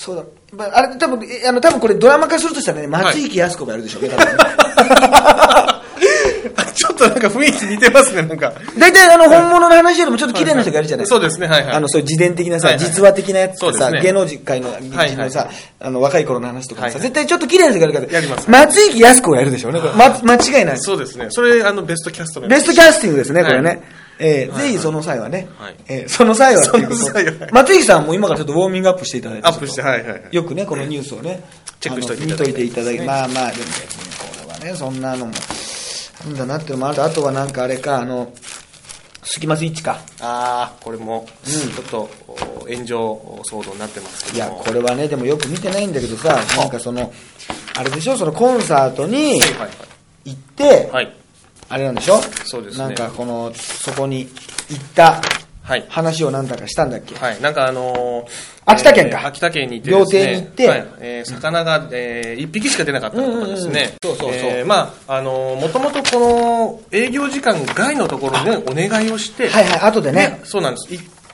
[0.02, 0.24] そうだ。
[0.52, 4.34] まあ、あれ、多分、えあの、多分これドラマ化するとしたらね、松池康子がやるでしょうね、多分ね。
[6.74, 8.52] ちょっとなんか雰囲気似てますねなんか。
[8.80, 11.76] 大体あの、本物の話よりもちょっと綺麗な人がやるじゃないそうですねはいはい。
[11.76, 12.86] あの、そういう自伝的なさ、はいはい。
[12.86, 14.02] 実話的なやつってさ、ね。
[14.02, 15.48] 芸能界の、はいのさ、
[15.80, 17.02] あの、若い頃の話とかさ、はいはい。
[17.04, 18.50] 絶対ちょっと綺麗な人がやるから、やります。
[18.50, 19.94] 松池康子がやるでしょうね、これ。
[19.94, 20.80] ま、間違いない。
[20.80, 21.28] そうですね。
[21.30, 23.64] それあのベストキャストのベストキャスティングですね、これはい。
[23.64, 23.84] ね。
[24.20, 27.48] えーはいぜひその際はねはい、えーその際はっていうこその際は。
[27.48, 27.54] と。
[27.54, 29.48] 松井さんも今からちょっとウォーミングアップしていただいて。
[29.48, 30.24] アップしてはいはいはい。
[30.32, 31.44] よくね、このニュースをね、
[31.80, 35.34] チェックしといて見といていただき、まあまあ、でも別にこれはね、そんなのも、
[36.26, 38.32] なんだなっていうのもあるあとはなんかあれか、あの、
[39.24, 40.00] スキマスイッチか。
[40.20, 47.12] ああこれもちょっとお炎上騒動になってますけいや、これはね、でもよく見てないんだけどさ、なんかその、
[47.76, 49.70] あれでしょ、そのコンサートにはいはい。
[50.26, 51.21] 行って、はい
[51.72, 52.20] あれなんでしょ？
[52.46, 52.84] そうですね。
[52.86, 54.30] なんかこの、そこに
[54.70, 55.22] 行った
[55.64, 55.86] はい。
[55.90, 57.16] 話をなんだかしたんだっけ？
[57.16, 59.20] はい、なんかあのー秋田県か。
[59.20, 60.68] えー秋田県に行ってですね料亭に行って。
[60.70, 60.86] はい。
[61.00, 64.50] えー魚が、えー、1匹しか出なかったとかですね、そうそうそう。
[64.52, 70.42] えーまああのーもともとこの営業時間外のところでお願いをしてはいはい、後でね。
[70.44, 70.88] そうなんです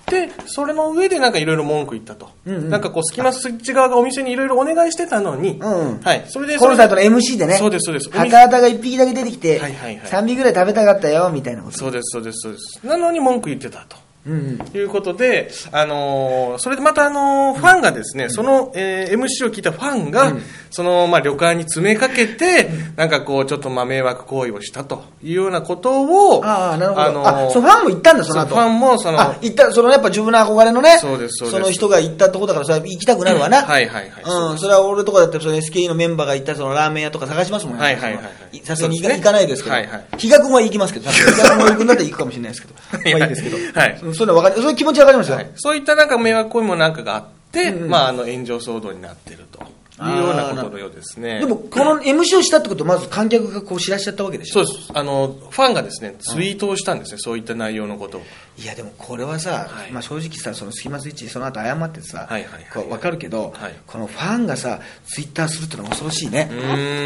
[0.09, 2.69] 行ってそれの上でなんかいろいろ文句言ったと、うんうん。
[2.69, 7.55] なんかこうスキマスイッチ側がお店にいろいろお願いしてたのに、うんはい、それでコンサートの MC でね。
[7.55, 8.09] そうですそうです。
[8.09, 10.05] ハタハタが1匹だけ出てきて、はいはいはい。
[10.07, 11.77] 3匹ぐらい食べたかったよ、みたいなこと。
[11.77, 12.85] そうですそうですそうです。
[12.85, 13.85] なのに文句言ってた。
[13.87, 13.97] と
[14.33, 20.33] いうことで、あのーそれでまた、あのーファンがですね、その、えー MC を聞いたファンが、
[20.69, 27.11] その、まあ、旅館に詰めかけて、なんかこう、ちょっと、まあ、迷惑行為をしたというようなことを、ああ、なるほど。
[27.13, 28.55] のーあ、そう、ファンも行ったんだ、その後。
[28.55, 33.63] ファンもそのあ、行った、そのやっぱ自分の憧れのね、そうですそうですの人が行ったとこだから、それは行きたくなるわな。
[33.63, 37.83] はいはいはいうん、それは俺とかだったら、その SKE のメンバーが行ったそのラーメン屋とか探しますもんね。
[37.83, 39.75] はいはいはいはいさすがに行かないですけど。
[39.75, 42.73] はいはい比嘉君は行きますけど、比嘉君は行くんだったら行くかもしれないですけど。
[42.77, 43.57] は いまあいいですけど。
[43.79, 45.35] はいそういうのわかり、そういう気持ちわかりますよ。
[45.37, 45.51] はい。
[45.55, 47.83] そういったなんか迷惑行為もなんかがあって、うん。
[47.83, 49.65] うんまあ、あの、炎上騒動になってると。
[49.99, 51.39] いうようなことのようですね。
[51.39, 54.63] でも、この MC をしたってことは、まず観客がこう知らしちゃったわけでしょ？
[54.63, 54.91] そうです。
[54.93, 58.21] あの、ファンがですね、ツイートをしたんですね、そういった内容のことを。
[58.59, 59.91] いやでもこれはさ、はい。
[59.91, 62.67] まあ、正直さそのスキマスイッチその後謝ってさ、はいはいはい。
[62.71, 63.75] こう分かるけど、はい。
[63.87, 66.47] このファンがさツイッターするってのは恐ろしいね。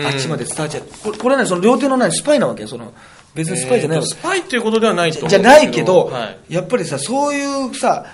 [0.06, 0.84] あっちまで伝わっちゃう。
[1.02, 2.94] これこれはねその両手のないスパイなわけよその
[3.36, 5.28] 別にスパイじゃないスパイっていうことではないと。
[5.28, 6.54] じゃないけど、はい。
[6.54, 8.06] やっぱりさそういうさ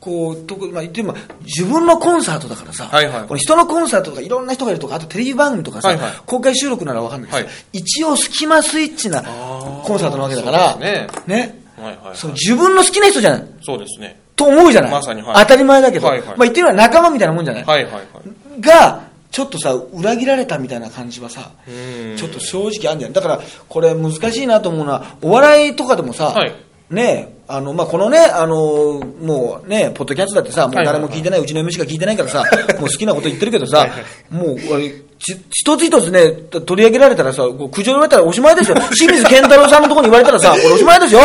[0.00, 3.26] こうとこまあ、言っても自分のコンサートだからさ、はいはい。
[3.26, 6.12] これ人のコンサートとかいろんな人がいるとかあとテレビ番組とかさ、はいはい。
[6.26, 7.54] 公開収録なら分かんないけど、はい。
[7.72, 9.82] 一応スキマスイッチなー。
[9.82, 11.64] コンサートなわけだからそうですね。
[11.76, 12.16] はいはいはい。
[12.16, 13.46] そう自分の好きな人じゃない。
[13.62, 14.20] そうですね。
[14.36, 15.42] と思うじゃない、まさにはい。
[15.44, 16.28] 当たり前だけど、はいはい。
[16.28, 18.60] まあ言ってみれば仲間みたいなもんじゃない、はいはいはい。
[18.60, 19.02] が、
[19.34, 22.16] ちょっとさ、裏切られたみたいな感じはさ、うん。
[22.16, 26.52] ちょっと正直あるんじゃないだから、これ難しいなと思うのは、お笑いとかでもさ、はい。
[26.88, 32.44] ねえ、あの、まあ、このね、あの、もうね、ポッドキャストだってさ、もう誰も聞いてない、うちの MC が聞いてないからさ、
[32.78, 33.88] もう好きなこと言ってるけどさ、
[34.30, 37.42] もう、あれち一つ一つね、取り上げられたらさ、
[37.72, 38.76] 苦情言われたらおしまいですよ。
[38.96, 41.20] 清水健太郎さんのところに言われたらさ、これおしまいですよ。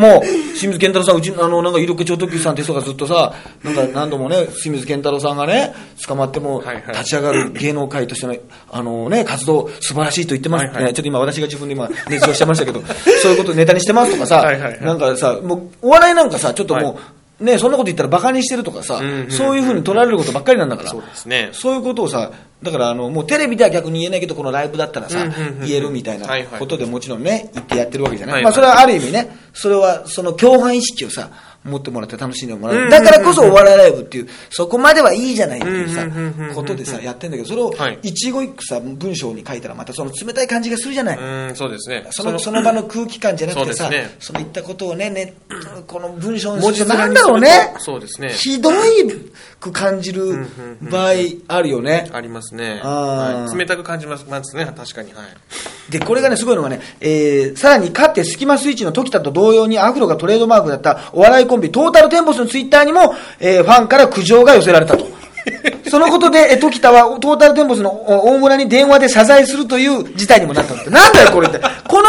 [0.00, 5.74] もう、清水健太郎さん、うち、あの、なんか、色気超特急さんって人がずっとさ、なんか何度もね、清水健太郎さんがね、
[6.06, 6.86] 捕まっても、はいはい。
[6.92, 8.34] 立ち上がる芸能界としての、
[8.72, 10.64] あのね、活動、素晴らしいと言ってます。
[10.64, 10.94] ってね、はいはい。
[10.94, 12.82] ちょっと今私が自分で今、熱唱してましたけど、
[13.22, 14.80] そういうことネタにしてますとかさ、はいはいはい。
[14.80, 16.98] なんかさ、もう、お笑いなんかさ、ちょっとも
[17.40, 19.30] う、ね、そんなこと言ったらバカにしてるとかさ、んうんうん。
[19.30, 21.50] そういうふうに取られることばっかりなんだから、そうですね。
[21.52, 22.30] そういうことをさ、
[22.62, 25.18] だからあの、もうテレビでは逆に言えないけど、このライブだったらさ、
[25.66, 28.42] 言えるみたいなことでもちろんね、言ってやってるわけじゃない。
[28.42, 31.30] まあそれはある意味ね、それはその共犯意識をさ、
[31.64, 32.88] 持ってもらって楽しんでもらう。
[32.88, 36.06] だからこそお笑いライブっていう、そこまではいいじゃないっていうさ
[36.54, 41.18] ことでさ、やってんだけど、それをはい一語一句さ、文章に書いたらまたその冷たい感じがするじゃない。
[41.18, 42.06] うん、そうですね。
[42.10, 45.34] そのその場の空気感じゃなくてさ、そうですねその言ったことをね、ね
[45.86, 47.74] この文章にするとなんだろうね。
[47.78, 48.76] そうですねひどい
[49.60, 50.46] く感じる
[50.80, 51.12] 場合
[51.48, 52.08] あるよね。
[52.12, 52.80] ありますね。
[53.54, 55.12] 冷たく感じますますね、確かに。
[55.12, 55.26] はい。
[55.90, 65.04] で、これがね、すごいのがね、えー、さらに、かってスキマスイッチの時田と同様にアフロがトレードマークだったお笑いコンビ、トータルテンボスのツイッターにも、えー、ファンから苦情が寄せられたと。
[65.90, 70.90] そのことで、えー、時田はトータルテンボスのお大村に電話で謝罪するという事態にもなったって。
[70.90, 71.58] なんだよ、これって。
[71.88, 72.08] この、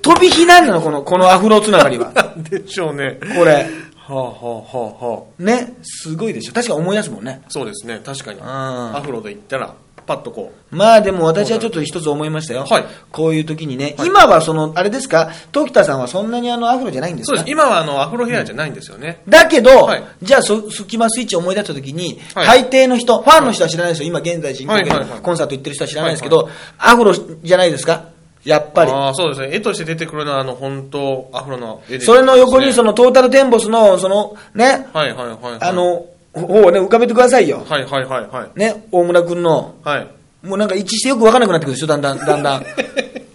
[0.00, 2.10] 飛び火なんなの、この、このアフロつながりは。
[2.14, 3.18] なんでしょうね。
[3.36, 3.66] これ。
[3.96, 6.54] はあ、はあはあはあ、ね、すごいでしょ。
[6.54, 7.42] 確か思い出すもんね。
[7.50, 8.40] そうですね、確かに。
[8.40, 9.74] んアフロで言ったら、
[10.08, 12.64] パッとこまあでも私はちょっと一つ思いましたよ。
[12.64, 17.24] はいこういう時にね、今はその、あれですか、時田さんはそんなにあのアフロじゃないんでう。
[17.24, 17.36] すか？
[17.36, 17.52] そうです。
[17.52, 19.20] 今はあの、アフロヘアじゃないんですよね。
[19.28, 24.08] だけど、はいじゃあそ、スキマスイッチを思い出した時に、はい大抵の人、ファンの人は知らないですよ。
[24.08, 28.04] 今現在進行形ではいはいはいコンサート行ってる人は知らないですけど、アフロじゃないですか？
[28.44, 28.92] やっぱり。
[28.92, 29.48] ああ、そうですね。
[29.52, 35.58] 絵として出てくるのは、あの、本当アフロの絵で、それの横にその、のトータルテンボスの、その、ね、はいはいはい、はい。
[35.60, 37.64] あ、の、方をね、浮かべてくださいよ。
[37.68, 38.58] はいはいはいはい。
[38.58, 40.08] ね、大村くんの、はい。
[40.46, 42.64] もうなんか一致してよくわからなくなってくるでしょ、だんだん、 だんだん。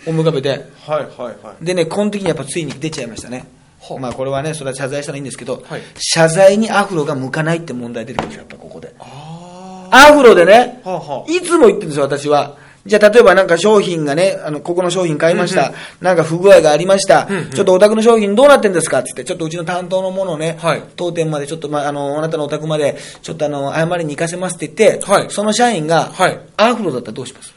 [0.05, 0.49] 思い浮かべて。
[0.49, 1.65] はいはいはい。
[1.65, 3.45] でね、この時にやっぱついに出ちゃいましたね
[3.79, 3.97] は。
[3.97, 8.93] あまあこれはね、それは謝罪したらいいんですけど、はい謝罪にアフロが向かないって問題出てくるんですよ、やっぱここで。
[8.99, 12.62] あアフロでね、はあはあいつも言ってるんですよ、私は。
[12.85, 15.71] じゃあ、例えばなんか商品がね、あの、ここの商品買いました。
[16.01, 17.29] なんか不具合がありました。
[17.53, 18.99] ちょっとお宅の商品どうなってんですか？
[18.99, 20.83] って言って、ちょっとうちの担当のものをね、はい。
[20.97, 25.29] 当店までちょっと、まあ、あの、あなたのお宅まで、ちょっとあの、謝りに行かせますって言って、はい。
[25.29, 26.39] その社員が、はい。
[26.57, 27.53] アフロだったらどうします？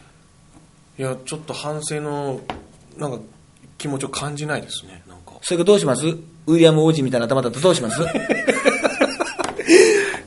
[0.97, 2.41] いや、ちょっと反省の、
[2.97, 3.19] なんか、
[3.79, 5.33] 気持ちを感じないですね、なんか。
[5.43, 6.07] それからどうします？
[6.07, 8.01] ウィリアム王子みたいな頭だったらどうします？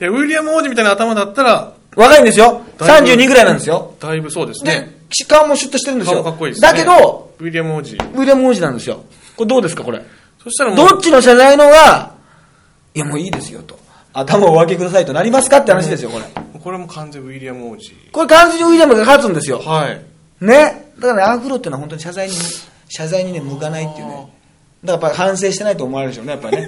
[0.01, 2.61] いや、ウィリアム王子みたいな頭だったら、若いんですよ。
[2.79, 3.93] だいぶ32ぐらいなんですよ。
[3.99, 6.23] だいぶそうですでね。、顔もシュッとしてるんですよ。
[6.23, 6.67] 顔かっこいいですね。
[6.71, 7.95] だけど、、ウィリアム王子。
[7.95, 9.03] ウィリアム王子なんですよ。
[9.35, 10.01] これどうですか、これ？
[10.43, 12.13] そしたらもう、どっちの謝罪のが、
[12.93, 13.77] いやもういいですよと。
[14.13, 16.25] 頭をお分けくださいとなりますかって話ですよ、これ。
[16.59, 17.91] これも完全ウィリアム王子。
[18.11, 19.59] これ完全にウィリアムが勝つんですよ。
[19.59, 20.01] はい。
[20.41, 20.91] ね。
[20.97, 22.33] だからね、アフロっていうのは本当に謝罪に、
[22.89, 24.33] 謝罪にね、向かないっていうね。
[24.83, 26.67] だからやっぱ反省してないと思われるでしょうね、やっぱりね。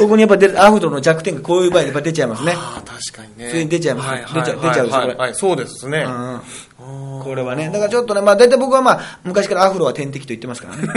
[0.00, 2.52] ここにやっぱ出る、アフロの弱点がこういう場合にやっぱ出ちゃいますね。
[2.56, 3.46] ああ、確かにね。
[3.46, 6.04] 普通に出ちゃいますはいはい出ちゃう出ちゃうはいはい、そうですね。
[6.06, 6.40] うんうん
[7.22, 7.66] これはね。
[7.68, 10.88] だからちょっとね、まあ大体僕はまあ、昔からアフロは天敵と言ってますからね。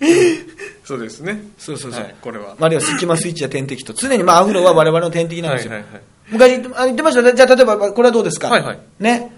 [0.84, 1.40] そうですね。
[1.58, 2.02] そうそうそう。
[2.02, 2.54] はいこれは。
[2.60, 3.94] あるいはスキマスイッチや天敵と。
[3.94, 5.72] 常にまあアフロは我々の天敵なんですよ。
[5.72, 7.22] はいはいはい昔あ言ってました？
[7.22, 7.32] ね。
[7.34, 8.48] じゃあ例えばこれはどうですか？
[8.48, 9.30] はいはいね。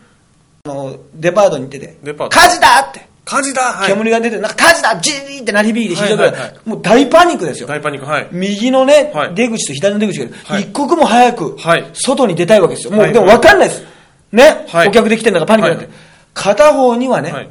[0.65, 1.97] あの、デパートに行ってて。
[2.03, 3.09] デパート火事だって。
[3.27, 3.89] 火事だはい。
[3.89, 7.67] 煙が出て、なんか火事だジーって鳴り響いて非常ぐらい、はいはいはいもう大パニックですよ。
[7.67, 8.29] 大パニック、はい。
[8.31, 12.93] 右のね、はい出口と左の出口が、はい一刻も早くはい外に出たいわけですよ。
[12.93, 13.85] もう、はいでも分かんないです。
[14.33, 15.93] ね、はいお客で来てんだからパニックになって。
[15.93, 17.49] はい片方にはね、はい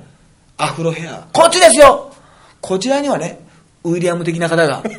[0.58, 1.28] アフロヘア。
[1.34, 2.14] こっちですよ
[2.62, 3.40] こちらにはね、
[3.84, 4.82] ウィリアム的な方が。
[4.86, 4.90] こ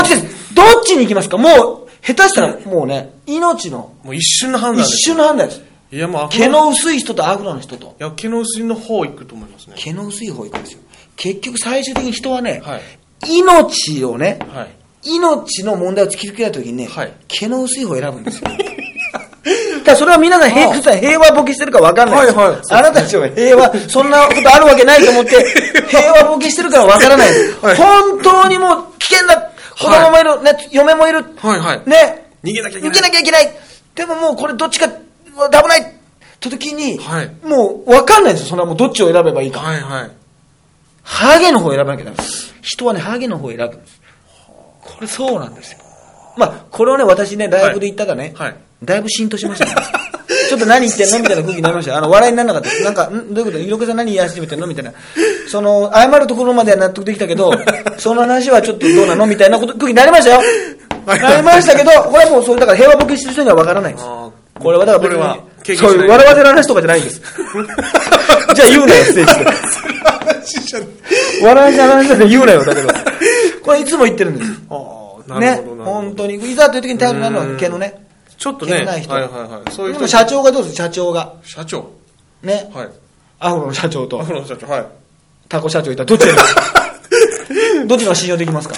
[0.00, 0.54] っちです。
[0.54, 1.38] どっちに行きますか？
[1.38, 5.02] もう、下手したらもうね、命のもう一瞬の判断一です。
[5.10, 5.62] 瞬の判断です。
[5.92, 7.96] いや、もう、毛の薄い人とアフロの人と。
[7.98, 9.74] いや、毛の薄いの方行くと思いますね。
[9.76, 10.80] 毛の薄い方行くんですよ。
[11.16, 12.80] 結局最終的に人はね、はい
[13.28, 14.70] 命をね、はい。
[15.16, 18.48] 命の問題を突きつけたときにね、はい毛の薄い方を選ぶんですよ。
[18.50, 25.36] だからそれは皆さん平普平和ボケしてるか分かんないです、はいはいあなたたちは平和、そんなことあるわけないと思って、
[25.88, 27.58] 平和ボケしてるから分からないです。
[27.60, 31.24] はい本当にもう危険だ子供もいる、ね、嫁もいる。
[31.36, 32.28] はいはいね。
[32.44, 33.50] 逃げなきゃいけない逃げなきゃいけない。
[33.94, 34.88] でももうこれどっちか
[35.48, 35.84] 危ないっ
[36.40, 38.48] て時に、はいもう分かんないんですよ。
[38.50, 39.60] そんなもうどっちを選べばいいか。
[39.60, 40.10] はいはい。
[41.02, 42.54] ハゲの方を選ばなきゃダメです。
[42.62, 44.00] 人はね、ハゲの方を選ぶんです。
[44.82, 45.78] これそうなんですよ。
[46.36, 49.74] まあ、これをね、私ね、ライブで言ったらね、はいだいぶ浸透しましたね。
[50.48, 51.98] ちょっと何言ってんのみたいな空気になりましたよ。
[51.98, 52.84] あの、笑いにならなかった。
[52.84, 53.34] なんか、ん？
[53.34, 53.58] どういうこと？
[53.58, 54.92] ゆろけさん何言い始めてんのみたいな。
[55.48, 57.52] その、謝るところまでは納得できたけど、
[57.98, 60.40] その話はちょっとどうなのみたいなこと、空気になりましたよ。
[61.06, 64.08] はいなりましたけど、これはもう、それだから平和ボケしてる人には分からないんです。
[64.60, 67.20] これはだから別これはそういう笑わせる話とかじゃないんです。
[68.54, 69.44] じゃあ言うなよ、ステージで。
[69.44, 70.80] 話じゃ
[71.42, 72.88] 笑いじゃないで言うなよ、だけど。
[73.62, 74.50] これいつも言ってるんです。
[75.38, 75.62] ね。
[75.84, 76.34] 本当に。
[76.34, 78.06] いざという時に頼りになるのは毛のね。
[78.38, 79.12] ちょっとね、毛のない人。
[79.12, 79.72] はいはいはい。
[79.72, 81.32] そういう人でも社長がどうです社長が。
[81.44, 81.88] 社長。
[82.42, 82.70] ね。
[82.74, 82.88] はい。
[83.38, 84.86] アフロの社長とアフロの社長、はい。
[85.48, 86.34] タコ社長いたらどっちが
[87.86, 88.74] どっちが信用できますか？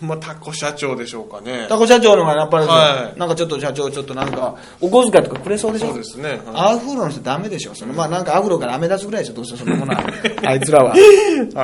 [0.00, 1.66] まあ、タコ社長でしょうかね。
[1.68, 5.88] タコ社長の方がやっぱり、はいなんかちょっと社長ちょっとなんか、お小遣いとかくれそうでしょ？
[5.88, 7.74] そうですねはアフロの人ダメでしょ？
[7.74, 9.34] そのまあなんかアフロから飴出すぐらいでしょ？
[9.34, 10.04] どうせそのものは。
[10.44, 10.94] あいつらは。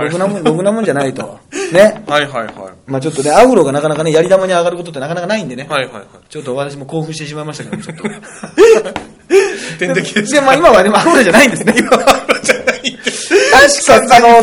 [0.01, 1.39] ろくなもん、ろくなもんじゃないと。
[1.73, 2.03] ね？
[2.07, 2.55] はいはいはい。
[2.87, 5.67] まあちょっとね、アフロがなかなかね、やり玉に上がることってなかなかないんでね。
[5.69, 6.05] はいはいはい。
[6.31, 8.03] ちょっと私も興奮してしまいましたけど、ちょっと。
[9.79, 11.75] 点滴ですで、まあ今はね、アフロじゃないんですね。
[11.79, 12.99] 今はアフロじゃない。
[13.87, 14.43] 確か、あの、あれ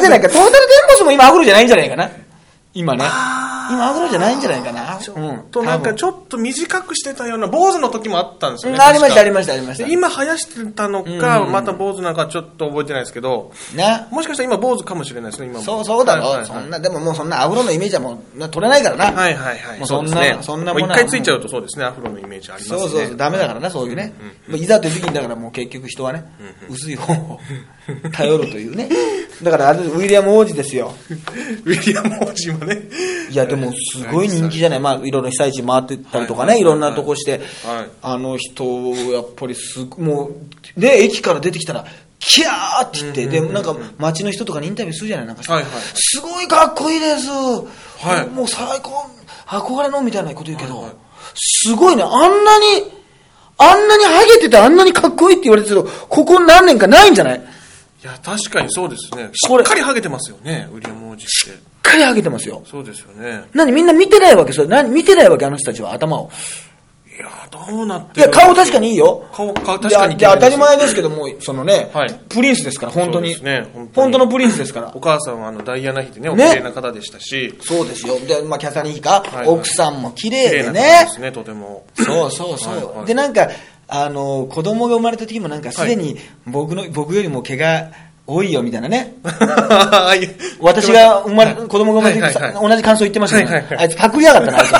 [0.00, 2.10] じゃないか、トータルテンボスも今アフロじゃないんじゃないかな。
[2.74, 3.04] 今ね。
[3.70, 4.98] 今アフロじゃないんじゃないかな。
[4.98, 5.50] うん。
[5.50, 8.76] となんかちょっと短くしてたような、坊主の時もあったんですよね。
[8.76, 9.88] うんありました、ありまました、ありました。
[9.88, 14.06] 今生やしてたのか、また坊主なんかちょっと覚えてないですけど、ね。
[14.10, 15.64] もしかしたら今坊主かもしれないですね、今も。
[15.64, 19.04] そう、そうだろ、はいはいはいそんな、でももうそんなアフロのイメージはもうな取れないからな。
[19.06, 19.78] はいはいはい。
[19.78, 22.78] もうそんなそんなものはもう一回ついちゃうとそうですね、アフロのイメージありますね。
[22.78, 24.12] そうそうそう、ダメだからな、そういうね。
[24.46, 26.24] まあいざという時にだからもう結局人はね、
[26.68, 27.40] 薄い方を
[28.12, 28.88] 頼るというね。
[29.42, 30.94] だからあれウィリアム王子ですよ。
[31.64, 32.82] ウィリアム王子もね。
[33.30, 34.80] いや、でもすごい人気じゃない。
[34.80, 37.86] まあ、いろんな被災地回ってったりとかね、いろんなとこしてはい。
[38.02, 38.64] あの人、
[39.12, 40.30] やっぱりすごも
[40.76, 41.84] う、ね、駅から出てきたら、
[42.20, 47.28] キャーって言って、で、なんか街の人とかにインタビューするじゃないなんかはいはいすごいかっこいいです。
[47.28, 49.06] はいもう最高、
[49.46, 50.92] 憧れのみたいなこと言うけど、はいはい
[51.36, 52.84] すごいね、あんなに、
[53.58, 57.40] あんなにハゲててあんなにかっこいいって言われてるけど、ここ何年かないんじゃない？
[58.04, 59.30] いや、確かにそうですね。
[59.32, 61.26] しっかりハゲてますよね、ウィリアム王子って。
[61.26, 62.62] しっかりハゲてますよ。
[62.66, 63.44] そうですよね。
[63.54, 64.52] 何みんな見てないわけ？
[64.52, 65.46] それ何見てないわけ？
[65.46, 66.30] あの人たちは頭を。
[67.16, 69.26] いや、どうなっていや、顔確かにいいよ。
[69.32, 73.42] 顔、顔確かにいや当たり前ですけども、そのね、はいプリンスですから、本当に。
[73.42, 75.00] ね本当に本当のプリンスですからお。
[75.00, 78.18] 母さんはあのダイアナ妃でね、お綺ね麗な方でしたし、そうですよ。
[78.18, 80.80] で、まあ、キャサリン妃か、はい奥さんも綺麗で綺麗なで。
[81.08, 81.86] すね、とても。
[81.94, 82.74] そうそうそう。
[82.74, 83.48] はいはいで、なんか、
[83.88, 86.16] あの、子供が生まれた時もなんか、すでに
[86.46, 87.90] 僕の、僕よりも毛が
[88.26, 89.14] 多いよみたいなね。
[90.60, 92.70] 私が生まれ、子供が生まれた時、はいはいはい。
[92.70, 93.78] 同じ感想言ってましたけど、はいはいはい。
[93.80, 94.78] あいつパクりやがったな、あいつね、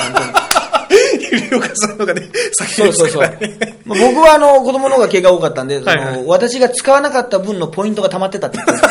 [2.53, 3.37] 先そうそうそう。
[3.85, 6.05] 僕はあの子供の方が毛が多かったんで、そのはい。
[6.05, 8.85] はい私が使わなかった分のポイントが溜まってたって言って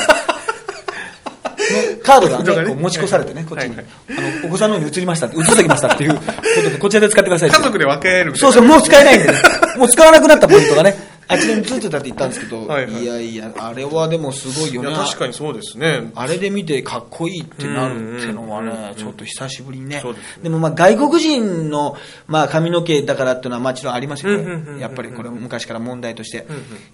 [2.03, 4.49] カードがね、こう持ち越されてね、こっちに、はいあの。
[4.49, 6.23] お子さんの方に移りましたって、移ってきましたっていう こ
[6.63, 9.35] とで、こちらで使ってください家族で分けるそうそう、もう使えないんでね。
[9.77, 10.95] もう使わなくなったポイントがね、
[11.27, 15.05] あっちに移ってたって言ったんですけど、はいはいいやいや、あれはでもすごいよいや、な。
[15.05, 16.11] 確かにそうですね。
[16.15, 20.15] あれで見てかっこいいってなるっていうのはね、ちょっと久しぶりにねですね。
[20.43, 21.97] でもまあ外国人の
[22.27, 24.81] まあ髪の毛だからっていうのはもちろんありますよね。
[24.81, 26.47] やっぱりこれ昔から問題として。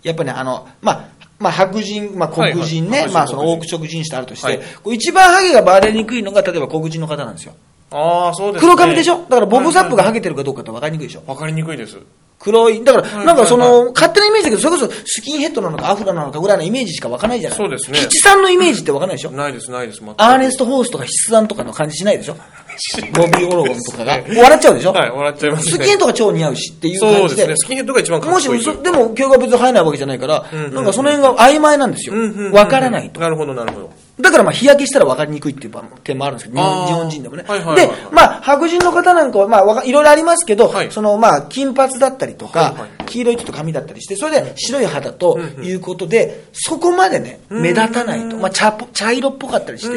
[0.02, 2.90] やっぱりね、あの、まあ、まあ白人、まあ黒人ね。
[2.90, 3.12] はいは、い。
[3.14, 4.58] まあその黄色人種とあるとしはい。
[4.58, 7.54] て、こう一番ハゲがバレにくいのが例えば黒人の方なんですよ。
[7.90, 8.68] ああ、そうですね。
[8.70, 9.16] 黒髪でしょ？
[9.22, 11.22] だからボブサップがハゲゲてるかどうかって分かりにくいでしょ。
[11.22, 11.96] 分かりにくいです。
[12.40, 12.82] 黒い。
[12.82, 19.30] だから、はいなんかそはいの、勝手なイメージだけど、それこそスキンヘッドなのかアフロなのかぐらいのイメージしか分からないじゃないそうですね吉さんのイメージって分からないでしょ？
[19.30, 20.00] ないです、ないです。
[20.16, 22.36] アーネスト・ホースとか筆談とかの感じしないでしょ？
[23.12, 24.12] ボビー・オロゴンとかが。
[24.24, 24.92] 笑っちゃうでしょ？
[24.92, 25.72] はい、笑っちゃいますね。
[25.72, 27.20] スキンヘッドが超似合うしっていう感じで。
[27.20, 27.56] そうですね。
[27.56, 28.48] スキンヘッドが一番かっこいい。
[28.48, 32.14] もし嘘、でも、毛が別に生えないわけじゃないから、なんかその辺が曖昧なんですよ。
[32.54, 33.20] わからないと。
[33.20, 33.90] なるほど、なるほど。
[34.20, 35.74] だからまあ日焼けしたら分かりにくいっていう
[36.04, 37.42] 点もあるんですけど、日本人でもね。
[37.42, 48.36] で、まあ白人の方なんかは、まあいろいろありますけど、はいそのまあ金髪だったりとか、黄色いちょっと髪だったりして、それで白い肌ということで、そこまでね、目立たないと。
[48.36, 49.96] まあ茶ぽ茶色っぽかったりして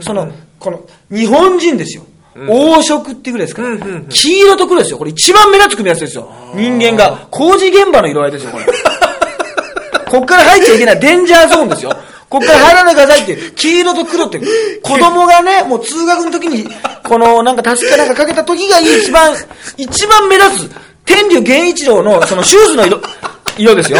[0.00, 2.04] その、この、日本人ですよ。
[2.34, 3.68] 黄色っていうぐらいですから、
[4.08, 4.98] 黄色と黒ですよ。
[4.98, 6.30] これ一番目立つ組み合わせですよ。
[6.54, 7.28] 人間が。
[7.30, 8.66] 工事現場の色合いですよ、これ。
[10.06, 11.96] こっから入っちゃいけないデンジャーゾーンですよ。
[12.28, 14.40] こっから入らないでくださいって、黄色と黒って、
[14.82, 16.68] 子供がね、もう通学の時に、
[17.04, 19.34] このなんか助けなんかかけた時が一番、
[19.76, 20.70] 一番目立つ、
[21.06, 23.00] 天竜源一郎のそのシューズの色、
[23.56, 23.98] 色ですよ。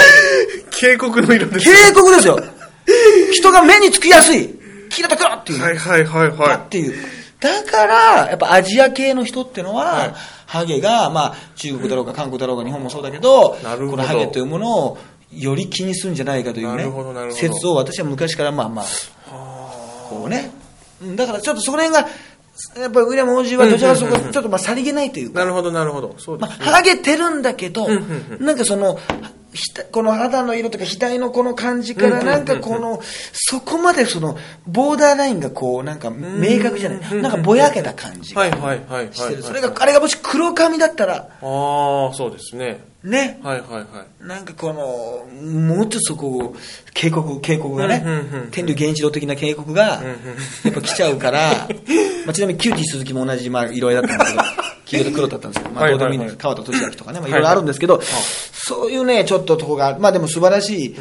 [0.78, 1.64] 警告の色です。
[1.64, 2.38] 警告ですよ。
[3.32, 4.54] 人が目につきやすい。
[4.90, 5.62] 黄色と黒っていう。
[5.62, 6.94] はいはいはいはっていう。
[7.40, 10.14] だから、やっぱアジア系の人ってのは、はい
[10.46, 14.98] ハゲが、まあ、中国だろうが韓国だろうが日本もそうだけど、なるほどこのハゲというものを
[15.32, 18.86] より気にするんじゃないかというね説を私は昔からまあまあ、
[20.08, 20.50] こうね。
[21.02, 22.10] うんだからちょっとそこら辺が、
[22.78, 25.32] やっぱりウィリアム王子はどちらかというとちょっとまあさりげないというい。
[25.32, 26.14] か、なるほどなるほど。
[26.18, 26.70] そうでますあ、ね。
[26.70, 27.88] ハゲてるんだけど、
[28.40, 28.98] なんかその、
[29.92, 33.00] この肌の色とか額のこの感じから、うんなんかこの、
[33.32, 37.14] そこまでその、ボーダーラインがこう、なんか明確じゃない。
[37.22, 39.14] なんかぼやけた感じがはいはいはいはい。
[39.14, 39.42] してる。
[39.42, 42.80] それが、あれがもし黒髪だったら、ああ、そうですね。
[43.06, 43.84] ね、はいはいは
[44.20, 44.26] い。
[44.26, 46.56] なんかこの、もっとそこを、
[46.92, 48.04] 警告、警告がね
[48.50, 50.02] 天竜源一郎的な警告が、
[50.64, 51.68] やっぱ来ちゃうから、
[52.26, 54.44] まあちなみにキューティー鈴木も同じ、まあ、色合いだったんですけど、
[54.86, 58.00] 黄色と黒だったんですけど、まあはいはいはいどうでもいいんです川田俊明とかね、まあいろいろあるんですけど、
[58.68, 60.96] そういうね、ちょっととこが、まあでも素晴らしい、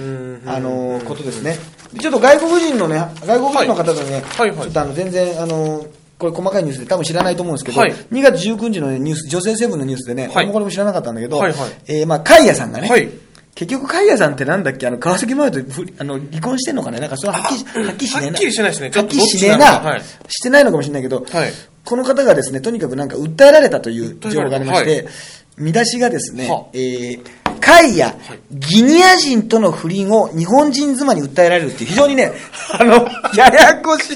[0.46, 1.58] あの、ことですね。
[2.00, 4.58] ちょっと外国人のね、外国人の方でね、はいはい。
[4.60, 5.84] はいちょっとあの、全然、あの、
[6.20, 7.92] これ細かいニュースで多分知らないと思うんですけど、はい。
[7.92, 10.48] 2月19日のねニュース、女性セブンのニュースでね、はい。
[10.52, 11.72] これも知らなかったんだけど、はいはい。
[11.88, 13.10] えーまあ、カイヤさんがね、はい。
[13.56, 14.86] 結局、カイヤさんってなんだっけ？
[14.86, 17.00] あの、川崎麻世とふあの離婚してんのかね？
[17.00, 18.28] なんかそれははっきりし、はっきりしねえな。
[18.28, 18.92] はっきりしてないですね。
[18.92, 21.52] ちょはっきりしねえな、してないのかもしれないけど、はい。
[21.84, 25.10] この方がですね、とにかくなんか訴えられたという情報がありまして、は
[25.58, 26.68] 見出しがですね、は。
[26.74, 27.24] えー、
[27.60, 28.16] カイヤ、
[28.52, 32.34] ギニア人との不倫を日本人妻に訴えられるっていう非常にね、
[32.72, 34.16] あの、ややこしい。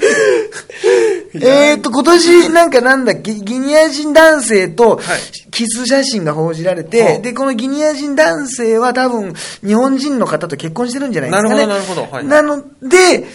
[1.42, 9.34] えーと、今年なんかなんだっけ、ギニア人男性とはいキス写真が報じられて、はあで、このギニア人男性は多分
[9.64, 11.66] 日本人の方と結婚してるんじゃないですかね。
[11.66, 13.26] なるほどなるほどはいなので、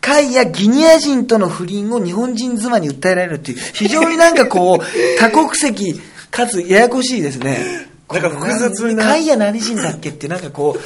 [0.00, 7.88] カイやギニア人との不倫を日本人妻に訴えられるっていう、非常になんかこう、多国籍かつややこしいですね。
[8.10, 9.04] なんか複雑な。
[9.04, 10.76] カイヤ何人だっけってなんかこ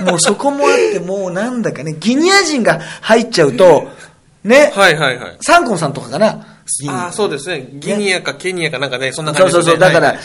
[0.00, 3.88] う、もうそこもあって、もうなんだかね、ギニア人が入っちゃうと、
[4.44, 5.36] ね、はいはいはい。
[5.40, 6.58] サンコンさんとかかな。
[6.88, 7.66] ああ、そうですね。
[7.74, 9.72] ギニアかケニアかなんかね、そんな感じですね。
[9.72, 9.72] そうそう。
[9.72, 10.18] そう、だから、はい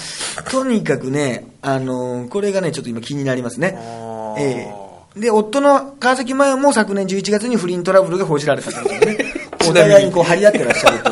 [0.50, 3.78] とにかくね、あのーこれがね、ちょっと今気になりますね。
[4.38, 4.74] え
[5.16, 5.20] え。
[5.20, 9.18] で、夫の川崎麻世も昨年11月に不倫トラブルが報じられたということでね、
[9.70, 11.12] お互いにこう張り合ってらっしゃると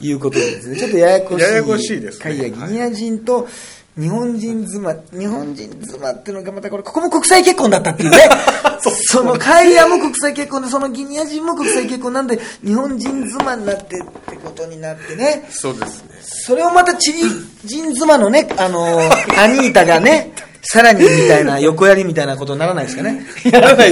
[0.00, 1.44] いうことでですね、ちょっとややこしい。
[1.48, 2.24] ややこしいですね。
[2.24, 3.48] 会やギニア人と、
[3.98, 8.18] 日本人妻、日本人妻っていうのがまたこれ、ここも国際結婚だったっていうね。
[8.80, 15.46] その会やも国際結婚で、そのギニア人も国際結婚なんで、日本人妻になってってことになってね。
[15.50, 16.10] そうですね。
[16.22, 17.22] それをまたチリ
[17.64, 19.12] 人妻のね、あのー
[19.42, 20.32] アニータがね、
[20.62, 23.26] さらにみたいな、横やりみたいなことにならないですかね。
[23.44, 23.90] やらない。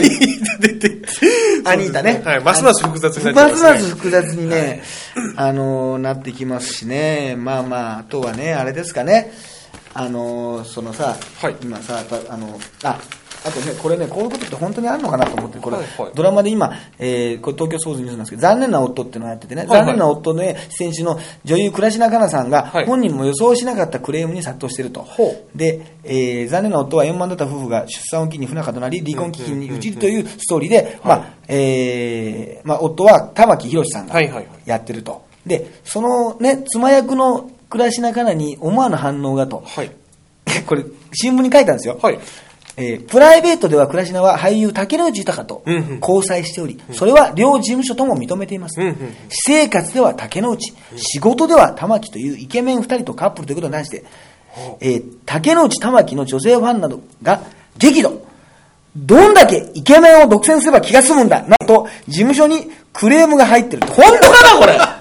[1.65, 2.23] アニータね。
[2.25, 4.83] はいますます複雑になっちゃいますねますます複雑にね、
[5.37, 7.37] あのーなってきますしね。
[7.37, 9.31] まあまあ、あとはね、あれですかね。
[9.95, 11.57] あのーそのさ、はい。
[11.63, 12.99] 今さ、あの、あ、
[13.43, 16.13] あとね、これね、こういうことって本当にあるのかなと思って、これ、はいはい。
[16.15, 19.79] ドラマで今、えーこれ東京スポーツニュースなんですけど、残念な夫っていうのをやっててね、はいはい。
[19.81, 22.87] 残念な夫の、ね、出演中の女優、倉科香菜さんが、はい。
[22.87, 25.07] 本人も予想しなかったクレームに殺到していると。
[25.57, 34.47] で、えー残念な夫は円満だった夫婦が出産を機に不仲となり、離婚危機に陥るというストーリーで、まあ、えーまあ、夫は玉木宏さんがはいはいはい。
[34.67, 35.25] やってると。
[35.47, 39.63] で、そのね、妻役の倉科香菜に思わぬ反応がと。
[39.65, 39.91] はい。
[40.67, 41.99] これ、新聞に書いたんですよ。
[42.03, 42.19] はい。
[42.77, 45.63] えープライベートでは倉科は俳優竹野内豊と
[46.01, 48.81] 交際しており、それは両事務所とも認めています。
[48.81, 48.95] 私
[49.47, 54.05] 生活では竹野内、仕事では玉木というイケメン二人とカップルということに関して、
[54.81, 57.43] えー竹野内玉木の女性ファンなどが
[57.77, 58.23] 激怒。
[58.97, 63.83] どんだけイケメンを独占すれば気が済むんだなどと、事務所にクレームが入ってる。
[63.87, 65.00] 本当かなこれ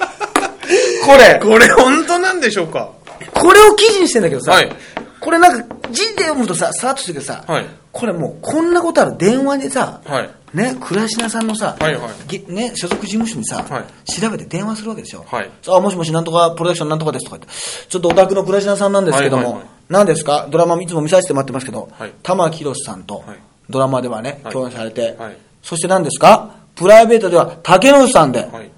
[1.10, 1.40] これ。
[1.40, 2.92] これ本当なんでしょうか？
[3.34, 4.72] これを記事にしてんだけどさ、はい。
[5.20, 7.66] これなんか字で読むとさ、さらっとしてるけどさ、はい。
[7.92, 10.30] これもうこんなことある電話でさ、はい。
[10.54, 12.12] ね、倉科さんのさ、はいはい。
[12.28, 14.12] げね、所属事務所にさ、はい。
[14.12, 15.26] 調べて電話するわけでしょ？
[15.28, 15.50] はい。
[15.62, 17.54] さあ、もしもしなんとかプロダクションなんとかですとか言って、
[17.88, 19.70] ちょっとお宅の倉科さんなんですけども、はいはいはい。
[19.90, 20.48] 何ですか？
[20.50, 22.14] ドラマいつも見させてもらってますけど、はい。
[22.24, 23.38] 玉木宏さんとはい。
[23.70, 24.54] ドラマではね、はい。
[24.54, 25.38] 共演されて、はい。
[25.62, 26.56] そして何ですか？
[26.76, 28.72] プライベートでは竹野内さんで、はい。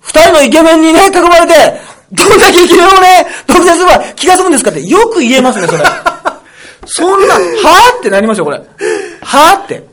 [0.00, 1.80] 二人のイケメンにね、囲まれて、
[2.12, 5.84] どんだけイケメンをね、独占すれば気が済むんですかってよく言えますね、それ。
[6.86, 8.58] そんな、はぁってなりますよ、これ。
[8.58, 9.86] はぁって。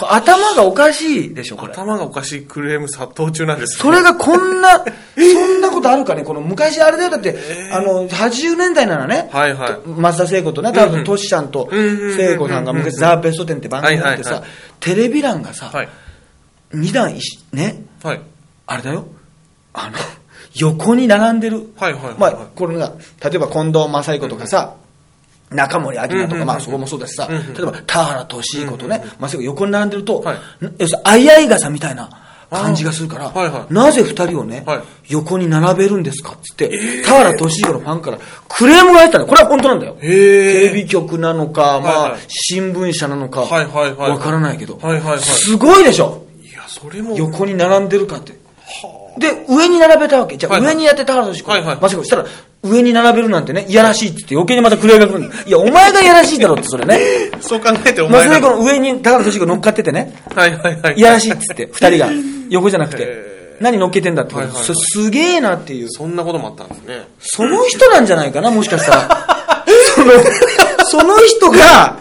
[0.00, 1.72] 頭がおかしいでしょ、これ。
[1.72, 4.84] 頭がおかしいクレーム殺到中なんですねそれがこんな、
[5.16, 7.36] そんなことあるかね、この昔あれだよ、だって、
[7.72, 11.68] あの、80年代ならね、はいはいと松田聖子とね、多分、トシちゃんと
[12.16, 14.42] 聖子さんが昔、ザ・ベストテンって番組があってさ
[14.80, 15.88] テレビ欄がさ、はい。
[16.72, 18.20] 二段一しね、はい。
[18.66, 19.06] あれだよ。
[19.72, 19.98] あの、
[20.54, 21.72] 横に並んでる。
[21.76, 22.18] はいはいはいはい。
[22.18, 22.92] まあ、これが、
[23.22, 24.74] 例えば近藤正彦とかさ、
[25.50, 26.46] 中森明菜とか、うんうんうん。
[26.46, 27.54] まあそこもそうだしさ、うんうん。
[27.54, 30.36] 例えば田原俊彦とね、正彦横に並んでると、はい。
[30.60, 32.10] な要するに相合い傘みたいな
[32.50, 33.72] 感じがするから、はいはい。
[33.72, 34.82] なぜ二人をね、はい。
[35.08, 39.26] 横に並べるんですかっつって、田原俊彦のファンからクレームが入ったの。
[39.26, 39.96] これは本当なんだよ。
[40.00, 40.08] へー。
[40.08, 42.10] テレビ局なのか、まあ、はい。
[42.12, 45.18] はい新聞社なのか、はいはいはいわからないけど、はいはいはい。
[45.20, 46.24] すごいでしょ。
[46.42, 47.16] いや、それも。
[47.16, 48.38] 横に並んでるかって。
[49.18, 50.36] で、上に並べたわけ。
[50.36, 51.50] じゃあ、上にやって田原俊彦。
[51.50, 52.24] はいはいまさかしたら、
[52.62, 56.98] 上に並べるなんてね、いやらしいって言って余計にまたクレームが来るんだいや、お前がいやらしいだろって、それね。
[57.40, 58.34] そう考えておま前が。
[58.34, 60.94] さかの上に田原俊彦乗っかっててね、はいはいはい。
[60.96, 62.10] いやらしいって言って、 二人が。
[62.50, 63.56] 横じゃなくてへ。
[63.60, 64.34] 何乗っけてんだって。
[64.34, 65.88] はいはいはいそすげえなっていう。
[65.90, 67.08] そんなこともあったんですね。
[67.20, 69.17] その人なんじゃないかな、もしかしたら。
[70.08, 71.96] その、 その人が、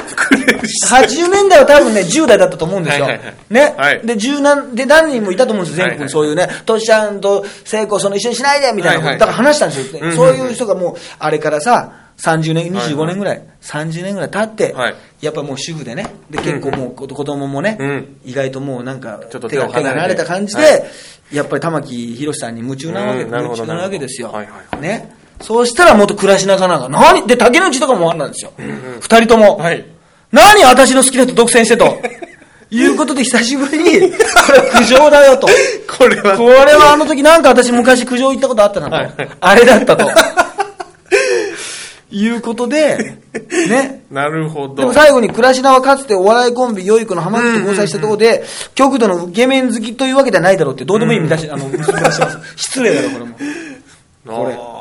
[0.90, 3.06] 80年代は多分ね、10代だったと思うんですよ。
[3.06, 3.36] はいはいはい。
[3.54, 4.02] ね、はい。
[4.04, 6.10] で、十何、で、何人もいたと思うんですよ、全国に。
[6.10, 10.00] そういうね、トシちゃんと聖子、その一緒にしないで、みたいなこと、はいはいだから話したんですよ。
[10.02, 14.96] うんうんそういう人がもう、あれからさ、30年、25年ぐらい、30年ぐらい経って、はい。
[15.22, 18.18] やっぱもう主婦でね、で、結構もう子子供もね、うん。
[18.26, 19.84] 意外ともうなんか、ちょっと手が手を離れて。
[19.84, 21.36] 手が離れた感じで、はい。
[21.36, 24.34] やっぱり玉木宏さんに夢中なわけ、夢中なわけですよ。
[24.80, 25.17] ね。
[25.42, 27.28] そうしたら元倉科かなんか、何？
[27.28, 28.52] で、竹内とかもあんなんですよ。
[29.02, 29.58] 二、人とも。
[29.58, 29.86] はい。
[30.32, 30.64] 何？
[30.64, 31.98] 私の好きな人独占してと。
[32.70, 34.18] いうことで久しぶりに、こ
[34.52, 35.48] れは苦情だよと。
[35.98, 36.36] これは。
[36.36, 38.96] これはあの時なんか私昔苦情言ったことあったなと。
[38.96, 40.10] はいはいあれだったと。
[42.10, 43.16] いうことで、
[43.68, 44.04] ね。
[44.10, 44.76] なるほど。
[44.76, 51.70] でも最後に倉科はかつてお笑いコンビ、良い子の浜口と交際したところで、極度のイケメン好きというわけではないだろうって、どうでもいい見出し、あの。
[52.56, 53.36] 失礼だろ、これも。
[54.26, 54.77] これあ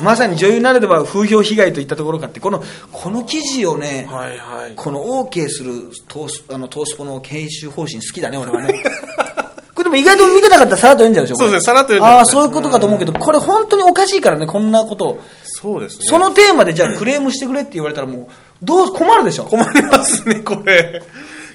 [0.00, 4.72] まさに女優になれば風評被害といったところかって、この、この記事をねー、はいはい。
[4.76, 8.82] この OK するトースあのトースポの研修方針好きだね、俺はね。
[9.74, 15.20] これでも意外と見てなかったらさらっと読んじゃうでしょそうですねさらっと読んじああ、ゃいますねそういうことかと思うけど、これ本当におかしいからね、こんなことを。
[15.44, 16.06] そうですね。
[16.06, 18.26] そのテーマでじゃあクレームしてくれって言われたらもう、
[18.62, 21.02] どう、困るでしょ困りますね、これ。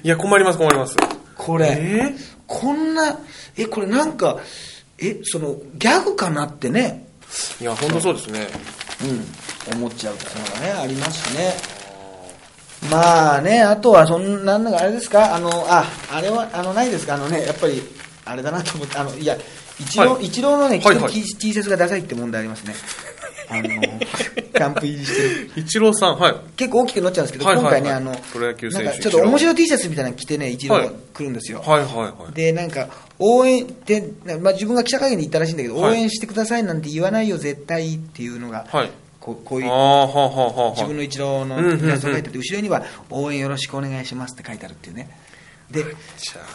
[0.04, 0.96] いや、困ります、困ります。
[1.36, 2.14] これ、え
[2.46, 3.18] こんな、
[3.56, 4.38] え、これなんか、
[4.98, 7.06] え、その、ギャグかなってね、
[7.60, 8.48] いや、本当そうですね。
[9.70, 11.54] うん、思っちゃうところがね、ありますしね。
[12.90, 17.82] まあね、あとはそんなんだかあれですか、あの、あ、あれは、あの、ないですか、あのね、やっぱり、
[18.24, 19.36] あれだなと思って、あの、いや、
[19.80, 22.74] 一郎、はい一郎のね、はいはい T, T シャツがダサいって問題ありますね。
[23.48, 25.50] あの、キャンプ入りしてる。
[25.56, 26.34] 一郎さん、はい。
[26.56, 31.60] 結構大きくなっちゃうんですけど、はいはいはい今回ね、あの、プロ野球選手なんかちょっと面白い T シャツみたいなの着てね、一郎がはい来るんですよ。
[31.60, 32.34] はいはいはい。
[32.34, 32.88] で、なんか、
[33.18, 38.90] 応援って、まあ、自分が記者会見で言ったらしいんだけど、はい応援してくださいなんて言わないよ、絶対っていうのが、はい。
[39.20, 39.70] こうこういう。
[40.74, 45.16] 自分の一郎のイラストが書いてて、後ろには応援よろしくお願いしますって書いてあるっていうね。
[45.70, 45.84] で、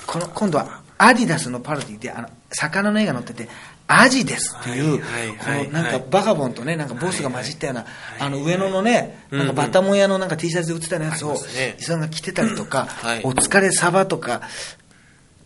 [0.05, 3.49] この今度はアディダスのパロディで、あの、魚の絵が載ってて、
[3.87, 5.05] アジですっていう、こ
[5.49, 7.85] はいのなんかバカボンとね、なんかボスが混じったような、い
[8.19, 11.35] あの上野のね、うんなんかバタモン屋のなんか T シャツで売ってたようなやつを
[11.79, 14.41] 伊沢が着てたりとかはい、お疲れサバとか、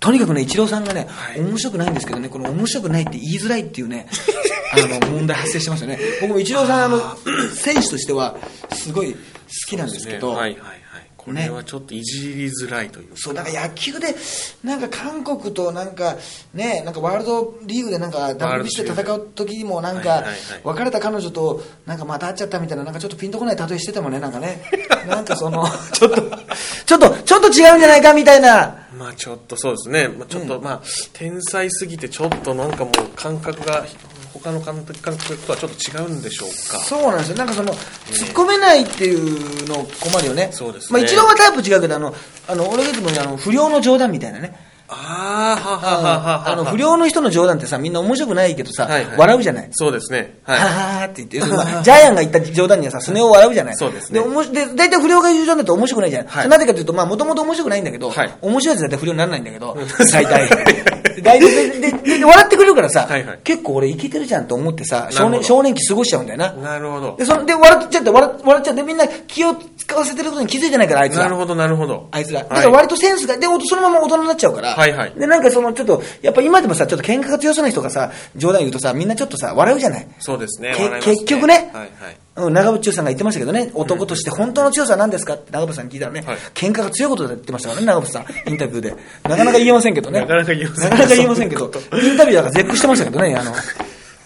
[0.01, 1.39] とにかくね、イチローさんがね、はい。
[1.39, 4.07] 面白くないんですけどね、この面白くないって言いづらいっていうね、
[4.73, 5.99] あの、問題発生してますよね。
[6.21, 7.17] 僕もイチローさん、あの、
[7.53, 8.35] 選手としては、
[8.73, 9.19] すごい好
[9.67, 10.80] きなんですけど、はいはいはい。
[11.23, 13.13] これはちょっといじりづらいというか。
[13.15, 14.15] そう、だから野球で、
[14.63, 16.17] なんか韓国となんか、
[16.51, 20.23] ね、なんかワールドリーグでなんか WBC で戦う時にもなんか
[20.63, 24.63] 別れた彼女となんかまた会っちゃったみたいな、なんかちょっとピンとこない例えしててもね、なんかね、
[25.07, 25.63] なんかその、
[25.93, 26.21] ちょっと、
[26.87, 30.07] ちょっと、ちょっと違うんじゃないかみたいな、まあちょっとそうですね。
[30.07, 30.81] まあちょっとまあ、
[31.13, 33.85] 天才すぎてちょっとなんかもう感覚が、
[34.33, 36.79] 他の監督感覚とはちょっと違うんでしょうか。
[36.79, 37.37] そうなんですよ。
[37.37, 37.77] なんかその、突っ
[38.33, 40.49] 込めないっていうの困るよね。
[40.51, 42.15] そうですねまあ一郎はタイプ違うけど、あの、
[42.47, 44.70] あの、俺がいつもあの、不良の冗談みたいなね。
[44.93, 46.49] ああ、ははははは。
[46.51, 49.69] あの、不良の人の冗談ってさ、みんな面白くないけどさ、はいはい笑うじゃない？
[49.71, 50.39] そうですね。
[50.43, 50.61] ははい。
[51.01, 53.75] はーって言って、ま あジャイアンが言った冗談にはさ、スネ夫を笑うじゃない？
[53.75, 56.27] そうですねで、おもしで大体不良が言う冗談だと面白くないじゃない？
[56.29, 59.77] はいなぜかというと、まあ、もともと面白くないんだけど、はい面白いやつだって不良にならないんだけど、
[60.11, 60.49] 大体。
[61.15, 66.51] で大体でででで笑ってくれるからさ、はいはい結構俺いけてるじゃんと思ってさ、少年、少年期過ごしちゃうんだよな。
[66.53, 67.25] なるほどで、。
[67.25, 71.23] そので、笑っちゃって、笑笑っちゃって、みんな気を使わせてることに気づいてないから、あいつら。
[71.23, 72.07] なるほど、なるほど。
[72.11, 72.43] あいつら。
[72.43, 74.75] だはいから割とセンスが、で、そのまま大人になっちゃうから。
[74.75, 80.07] はいはいで、なんかその、ちょっと、やっぱ今でもさ、ちょっと喧嘩が強そうな人がさ、冗談言うとさ、みんなちょっとさ、笑うじゃない？
[80.19, 80.75] そうですね。
[81.03, 82.17] 結局ねはいはい。
[82.37, 88.95] うん、長渕剛さんが言ってましたけどね、男として本当の強さは何ですかって長渕さんに聞いたらね、はい喧嘩が強いことだって言ってましたからね、長渕さん、インタビューで。
[89.23, 90.21] なかなか言えませんけどね。
[90.21, 91.65] なかなか言えませんなかなか言えませんけど、
[92.01, 93.53] インタビューだから絶句してましたけどね、あの、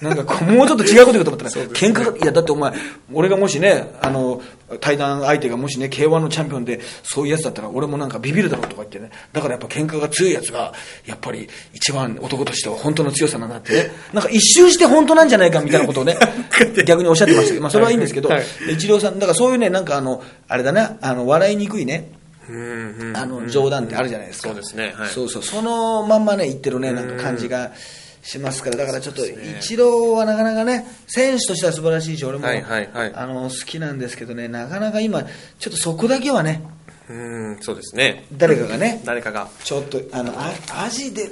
[0.05, 2.73] なんかこう、もうちょっと違うこと言うと思ったら、喧嘩が、いや、だってお前、
[3.13, 4.41] 俺がもしね、あの、
[4.79, 10.73] 対談相手がもしね、K1 のチャンピオンで、そういうやつだったら、俺もなんかビビるだろうとか言ってね、だからやっぱ喧嘩が強いやつが、
[11.05, 16.17] やっぱり一番男としては本当の強さなんだってね、なんか一周して本当なんじゃないかみたいなことをね、
[16.85, 22.11] 逆におっしゃってましたけど、まあそれはいいんですけど、はい一郎さん、だからそういうね、なんかあの、あれだな、あの、笑いにくいね。
[23.13, 24.49] あの、冗談ってあるじゃないですか。
[24.49, 24.93] そうですね。
[24.95, 25.09] はい。
[25.09, 27.71] そうそう、そのまんまね、言ってるね、なんか感じが
[28.25, 29.21] しますから、だからちょっと、
[29.59, 35.23] 一郎はなかなかね、選手としては素晴らしいし、俺も、はいはいはいあの、好きなんですけどね、なかなか今、
[35.59, 36.63] ちょっとそこだけはね、
[37.07, 38.25] うん、そうですね。
[38.33, 39.47] 誰かがね、誰かが。
[39.63, 40.51] ちょっと、あの、あ
[40.85, 41.29] 味で、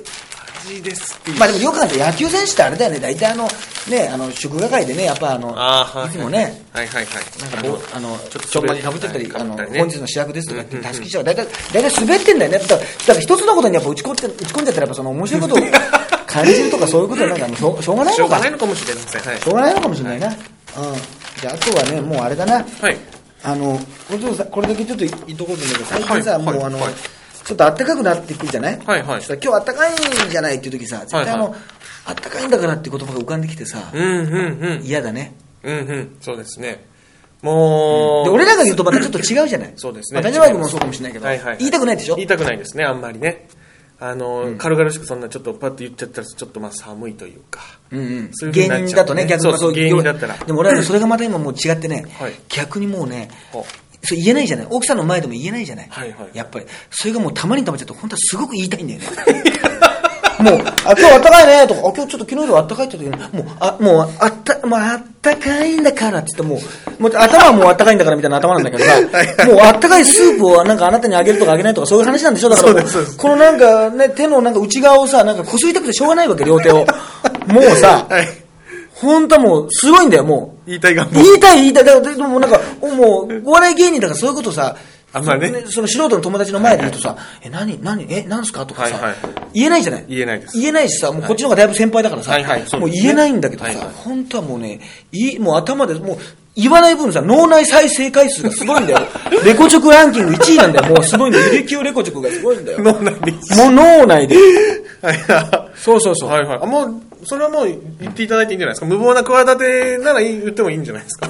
[0.66, 3.48] 味ですまあでもよくある野球選手ってあれだよね、大体あの、
[3.90, 7.42] ね、あの、祝賀会でね、やっぱあの、あーはいいつもね、はいはいはい。
[7.42, 11.24] なんかぼあの、ちょっとちょんまにかぶってたり、はいあの、本日の主役ですとか言って、たすきちゃう。
[11.24, 12.60] 大体、大体滑ってんだよね。
[12.60, 15.58] だから、だから一つのことにやっぱ打ち込んで、打ち込んじゃったらやっぱその面白いことを
[16.34, 18.18] 感じるとかそういうことはなんかしょうしょうがないのか。
[18.18, 19.22] しょうがないのかもしれません。
[19.22, 19.48] はいし。
[19.48, 20.28] ょうがないのかもしれないな。
[20.28, 20.36] うん。
[20.36, 22.56] じゃあ、あとはね、もうあれだな。
[22.56, 22.98] はい。
[23.44, 23.78] あの、
[24.08, 26.94] これちょっとさこれだけちょっと言っとこうと思うんだけど、最近さ、はいはいもうあの、はい
[27.44, 28.80] ちょっと暖かくなってくるじゃない？
[28.86, 30.58] はいはい今日暖かいんじゃない？
[30.58, 31.60] っていう時さ、絶対あの、はい
[32.06, 34.82] 暖かいんだからっていう言葉が浮かんできてさ、うんうんうん。
[34.84, 35.36] 嫌だね。
[35.64, 36.18] うんうん。
[36.22, 36.86] そうですね。
[37.42, 38.24] もう。
[38.26, 39.74] で、俺らが言うとまたちょっと違うじゃない？
[39.76, 42.16] そうですねまあ、谷川君もそうかもしれないけど、はいはいはい言いたくないでしょ？
[42.16, 43.48] 言いたくないですね、あんまりね。
[44.06, 47.62] あの、軽々しくそんなちょっとパッと言っちゃったら、ちょっとまあ寒いというか。
[47.90, 48.30] うんうん。
[48.34, 50.36] そういう芸人だとね、逆にそう芸人だったら。
[50.36, 52.34] でも俺はねそれがまた今もう違ってね、はい。
[52.50, 53.66] 逆にもうね、ほ
[54.04, 54.68] それ言えないじゃない。
[54.70, 56.30] 奥さんの前でも言えないじゃない、はいはい。
[56.34, 56.66] やっぱり。
[56.90, 59.08] それがもうたまにたまっちゃって本当はすごく言いたいんだよね
[60.44, 66.60] もう、あ、今日あったかいねとか、あ、今日ちょっと昨日よりあったかいって時に、もう、あ、もう、あった、もうあったかいんだからって言っても
[67.00, 69.00] う、もう頭はもうあったかいんだからみたいな頭なんだけどさ、
[69.48, 72.50] もうあったかいスープをなんかあなたにあげるとかあげないとかそういう話なんでしょ？
[72.50, 72.74] だから
[73.18, 76.86] このなんかね、手のなんか内側をさ、なんかこすりたくてしょうがないわけ、両手を。
[77.48, 78.28] もうさ、 はい。
[78.96, 80.68] 本当はもうすごいんだよ、もう。
[80.70, 81.12] 言いたい願望。
[81.22, 81.84] 言いたい言いたい。
[81.86, 84.76] だから、でもなんか、もう、お笑い芸人だからそういうことさ、
[85.14, 88.66] あんまりねその素人の友達の前で言うとさ、え、何、何、え、何すか？
[88.66, 89.14] とかさ、
[89.54, 90.06] 言えないじゃない？
[90.10, 92.38] 言えないです言えないしさ、もうこっちの方がだいぶ先輩だからさ、
[92.80, 93.72] もう言えないんだけどさ、
[94.04, 94.80] 本当はもうね、
[95.12, 96.18] いいもう頭で、もう、
[96.56, 99.00] 言わない分さ、脳内再生回数がすごいんだよ。
[99.44, 100.94] レコチョクランキング1位なんだよ。
[100.94, 101.46] もうすごいんだよ。
[101.52, 102.80] 履歴をレコチョクがすごいんだよ。
[102.80, 103.32] も 脳内で。
[103.32, 104.36] う脳内で。
[105.02, 105.20] はい
[105.76, 106.30] そうそうそう。
[106.30, 106.60] はいはい。
[106.62, 107.66] あ、もう、それはもう
[108.00, 108.86] 言っていただいていいんじゃないですか？
[108.86, 111.28] 無謀な企てなら言ってもいいんじゃないですか？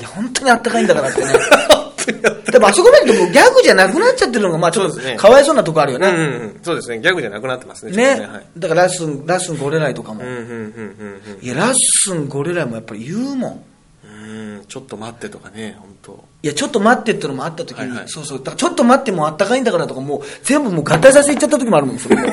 [0.00, 1.26] いや、本当にあったかいんだからってね。
[2.50, 6.36] でもあそこまでギャグじゃなくなっちゃってるのが、まあちょっとかわいそうなとこあるようんうんね。
[6.36, 6.60] うん。
[6.62, 7.00] そうですね。
[7.00, 7.92] ギャグじゃなくなってますね。
[7.92, 8.28] ね。
[8.56, 10.26] だからラッスン、ラッスンゴレライとかもい
[11.46, 13.64] や、ラッスンゴレライもやっぱり言うもん。
[14.68, 16.24] ちょっと待ってとかね、本当。
[16.42, 22.22] いや、ちょっと待ってってのもあった時に、はいはいそうそう、ちょっと待ってもうあったかいんだからとか、もう全部もう合体させっちゃった時もあるもん、それも。
[22.28, 22.32] も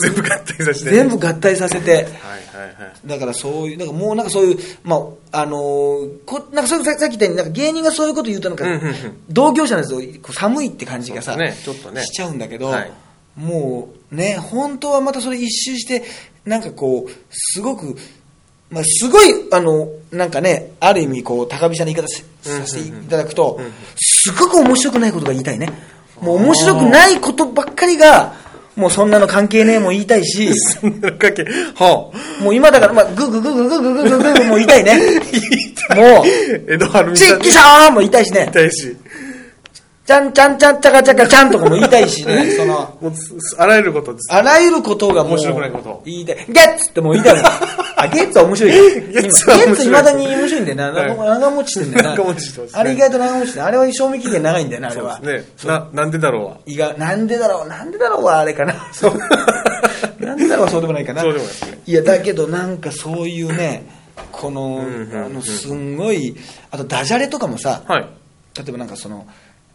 [0.00, 0.90] 全部合体させて。
[0.90, 1.94] 全部合体させて。
[1.94, 3.08] はいはいはい。
[3.08, 4.96] だからそういう、なんかもうなんかそういう、ま
[5.32, 8.94] あ、あのーこなんかささっき言ったように、なんか芸人がそういうこと言うとなんか、うんうんうん
[9.28, 12.92] 同業者のやつをこう寒いって感じがさ、ねちょっとねしちゃうんだけど、はい
[13.36, 16.04] もうね、本当はまたそれ一周して、
[16.44, 17.96] なんかこう、すごく、
[18.70, 23.60] まあ、すごい、あの、なんかね、ある意味、こう、高飛車な言い方しさせていただくと、
[23.96, 25.70] すごく面白くないことが言いたいね。
[26.20, 28.34] もう面白くないことばっかりが、
[28.76, 32.10] もうそんなの関係ねえも言いたいし、 そんなかけ、は
[32.40, 34.98] もう今だから、まあ、グーグーグーグーグーグーグーグーグーもう言いたいね。
[35.94, 36.22] もう、あ、
[36.68, 38.50] 江戸春美さんチッキシャーンも言いたいしね。
[38.52, 38.96] たいし、
[40.06, 42.52] ちゃんちゃんちゃんちゃかちゃかちゃんとかも言いたいしね。
[42.52, 44.32] その、もうす、あらゆることです。
[44.32, 46.46] あらゆることがもう、面白くないこと言いたい。
[46.48, 47.42] ゲッツってもう言いたい。
[47.96, 48.84] あ、ゲッツは面白いよ。
[49.10, 50.90] ゲッツは面白いゲッツ未だに面白いんだよな。
[50.92, 52.16] はい長持ちしてんだよな。
[52.16, 55.16] 長持ちしてますねあれ意外と長持ちしてあれは賞味期限長いんだよな、あれは。
[55.16, 55.72] そうですね。
[55.72, 56.58] な、なんでだろうは。
[56.66, 58.74] 意外、なんでだろう、なんでだろうはあれかな。
[58.92, 59.18] そう。
[60.20, 61.22] なんでだろうはそうでもないかな。
[61.22, 63.86] そうでもないですねいや、だけどなんかそういうね、
[64.30, 66.36] この、あの、すんごい、
[66.70, 68.06] あとダジャレとかもさ、はい。
[68.58, 69.26] 例えばなんかその、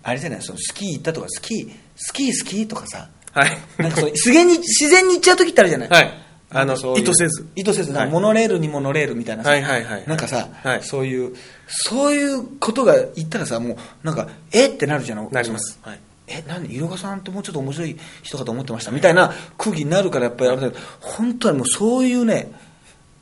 [0.04, 3.58] あれじゃない、そのスキー行ったとか、スキー、スキースキーとかさ、はい。
[3.78, 5.90] なんかその自然に、自然に行っちゃう時ってあるじゃない。
[5.90, 6.12] はい。
[6.54, 7.48] あの意図せず。
[7.56, 11.34] 意図せず、はいかモノレールにモノレールみたいなさ、はいはいはいなんかさ、はいそういう、
[11.68, 15.30] そういうことが言ったらさ、もう、なんか、えってなるじゃん。
[15.32, 15.80] なります。
[15.82, 16.00] はい。
[16.28, 18.92] え、何色川さんってもうちょっと面白い人かと思ってました？
[18.92, 22.52] みたいな空気になるからやっぱりあれだけど、本当はもうそういうね、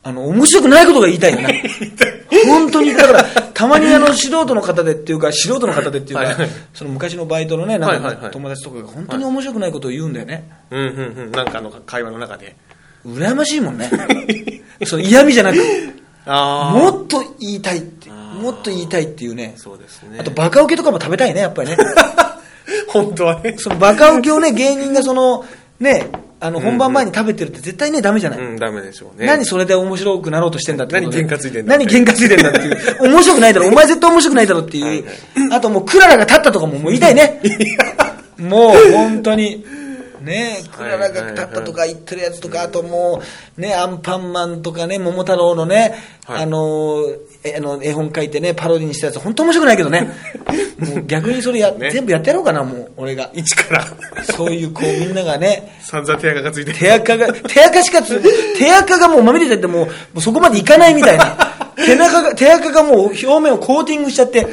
[0.01, 1.63] あの、面白くないことが言いたいよね。
[2.47, 3.23] 本当に、だから、
[3.53, 10.49] たまにあの、素人の方でっていうか、素人の方でっていうか、はいはいその昔のバイトのね、なんはいはいはいか友達とかが本当に面白くないことを言うんだよね。
[10.71, 11.31] うんうんうん。
[11.31, 12.55] なんかあの会話の中で。
[13.05, 13.89] 羨ましいもんね。
[14.85, 15.57] その嫌味じゃなく、
[16.25, 19.53] あもっと言いたいって、もっと言いたいっていうね。
[19.57, 20.17] そうですね。
[20.19, 21.77] あと、バカウケとかも食べたいね、やっぱりね。
[22.87, 23.55] 本当はね。
[23.57, 25.45] そのバカウケをね、芸人がその、
[25.79, 26.07] ね、
[26.41, 28.39] あの、本番前に食べてるって絶対ね、ダメじゃない。
[28.39, 29.25] うん、ダメでしょうね。
[29.25, 32.77] 何それで面白くなろうとしてんだって何喧嘩ついてんだ何喧嘩ついてんだっていう。
[33.11, 34.85] 面白くないだろ、お前絶対面白くないだろっていう。
[34.85, 35.03] はい
[35.51, 37.41] あともう、クララが立ったとかももう言いたいね。
[38.37, 39.65] もう、本当に。
[40.19, 43.21] ねクララが立ったとか言ってるやつとか、あとも
[43.57, 45.95] う、ね、アンパンマンとかね、桃太郎のね、
[46.25, 47.03] はいあの、
[47.43, 50.11] えあの絵本書いてね、パロディにしたやつ、本当面白くないけどね。
[50.79, 53.29] もう逆にそれや、ね全部やってやろうかな、もう、俺が。
[53.33, 53.85] 一から、
[54.23, 56.77] そういう、こう、みんながね、散々手垢がついてる。
[56.77, 58.21] 手垢が、手垢しかつ、
[58.57, 61.35] 手垢がもうまみれちゃってもう、もうそこまでいかないみたいな。
[61.85, 64.47] 手垢が、手垢がもう表面をコーティングしちゃって、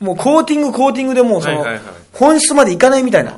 [0.00, 1.64] もうコーティングコーティングでもうその
[2.12, 3.32] 本質までいかないみたいな、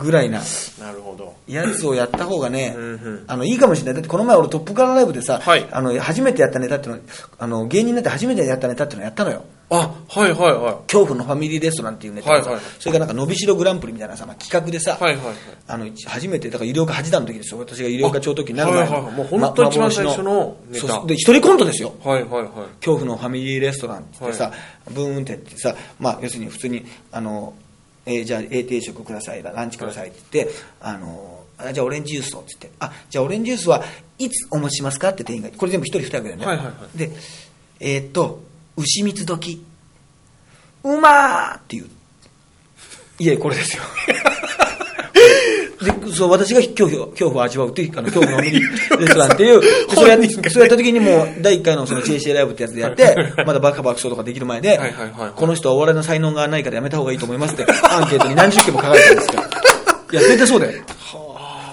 [0.00, 0.40] ぐらいな。
[0.80, 1.34] なるほど。
[1.46, 3.94] やつをやった方がねうんうん、あの、いいかもしれない。
[3.94, 7.02] だってこの前俺トップカラーライブでさ、はいあの、初めてやったネタっていうの、
[7.38, 9.44] あの、芸人になって初めてやったネタっていうのやったのよ。
[9.70, 15.02] あ、はいはいは恐怖のファミリーレストランっていうネタはいはいそれがなんか伸びしろグランプリみたいなさ、まあ、企画でさ、い。
[15.02, 15.36] はいはいはい。
[15.68, 22.50] あの初めてだから医療科8段の時ですよ私が医療科長時になる前あはいはいはいもう本当に一番最初のネタで一人コントですよはいはいはい。
[22.80, 24.52] 恐怖のファミリーレストランって言ってさ、
[24.90, 27.54] ブーンってやってさ、まあ、要するに普通にあの、
[28.10, 33.84] えーじゃあ A 定食くださいランチくださいって言って、あのあじゃあオレンジジュースとって言ってあじゃあオレンジジュースは
[34.18, 36.98] いつお持ちしますかって店員がこれ全部一人二役だよね、はいはいはい。
[36.98, 37.10] で
[37.80, 38.42] えーっと
[38.76, 39.64] 牛蜜時
[40.82, 41.88] うまーっていう。
[43.18, 43.82] いやこれですよ
[45.82, 49.66] で、そう、私が恐怖を、恐怖を味わうっていう、あの、恐怖のレストランっていう、で
[49.96, 50.20] それやっ
[50.50, 53.14] そうやった時にもう、第1回のその JCA ライブってやつでやって、
[53.46, 59.42] まだバカ爆笑とかできる前ではいはいはい、この人はお笑いの才能がないからやめた方がいいと思いますって、アンケートに何十件も書かれたんですよ。
[60.12, 60.82] いや、絶対そうだよ。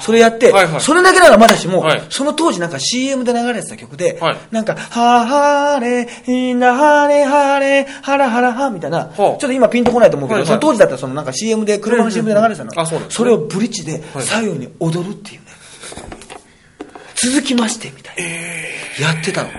[0.08, 12.72] それやって、はいはいそれだけならまだしも、はいその当時なんか CM で流れてた曲で、はいなんか、ははれ、ひなはれはれ、はらはらは、みたいな、ちょっと今ピンとこないと思うけど、はいはいその当時だったらそのなんか CM で、車の CM で流れてたの。
[12.80, 15.48] あそうなんですねそれをブリッジで左右に踊るっていうね。
[17.22, 18.16] 続きまして、みたい
[19.02, 19.08] な。
[19.10, 19.50] やってたの。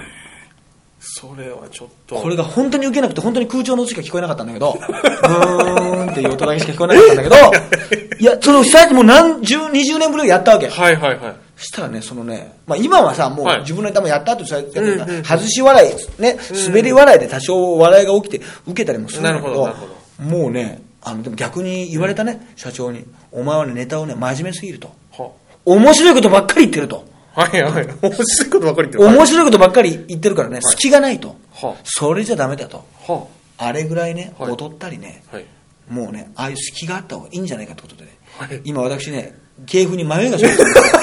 [0.99, 2.15] それはちょっと。
[2.15, 10.69] これが本当に受けなくて、本当に空調の音しか聞こえなかったんだけど、ブーンっていう音だけしか聞こえなかったんだけど、 いや、その最近もう何十、20年ぶりにやったわけ。
[10.69, 11.37] はいはいはい。
[11.57, 19.77] そしたらね、そのね、まあ今はさ、もうはい自分のネタもやった後さ、やってるからうんうん外し笑い、ね、滑り笑いで多少笑いが起きて、受けたりもするんだけなるほどどなる
[20.19, 24.93] ほ、もうね、あの、でも逆に言われたね、社長に、お前はね、ネタをね、真面目すぎると。
[25.13, 25.31] は
[25.65, 27.05] 面白いことばっかり言ってると。
[27.35, 27.89] はいはい。
[28.03, 29.17] 面白いことばかり言ってる。
[29.17, 31.37] 面白いことばっかり言ってるからね、隙がないと。
[31.53, 32.85] はそれじゃダメだと。
[33.07, 33.27] は
[33.59, 35.45] あれぐらいね、はい踊ったりね、はい。
[35.91, 38.61] もうね、ああいう隙があった方がいいんじゃないかってことでね、はい。
[38.65, 39.35] 今私ね、
[39.67, 40.99] 芸風に迷いが生じてるんですよ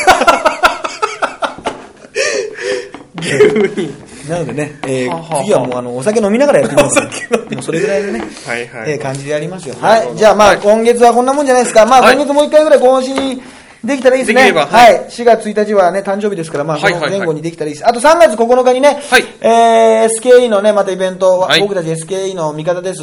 [3.15, 3.93] 逆に。
[4.29, 8.91] なのでね、えーははは次はもうあのお酒飲みながらやってみますもうそれぐらいのね、はいはい。
[8.93, 9.75] えー感じでやりますよ。
[9.79, 10.17] はい。
[10.17, 10.57] じゃあまあ、はい。
[10.57, 11.85] 今月はこんなもんじゃないですか。
[11.85, 12.15] まあはい。
[12.15, 13.41] 今月もう一回ぐらい更新
[13.85, 14.41] できたらいいですね。
[14.43, 14.67] できればは。
[14.67, 17.87] はいい4月1日はね、誕生日ですから、まあそのはいはいはい前後にできたらいいです。
[17.87, 23.01] あと3月9日にね、はいえー SKE のね、またイベント、はい僕たち SKE の味方です。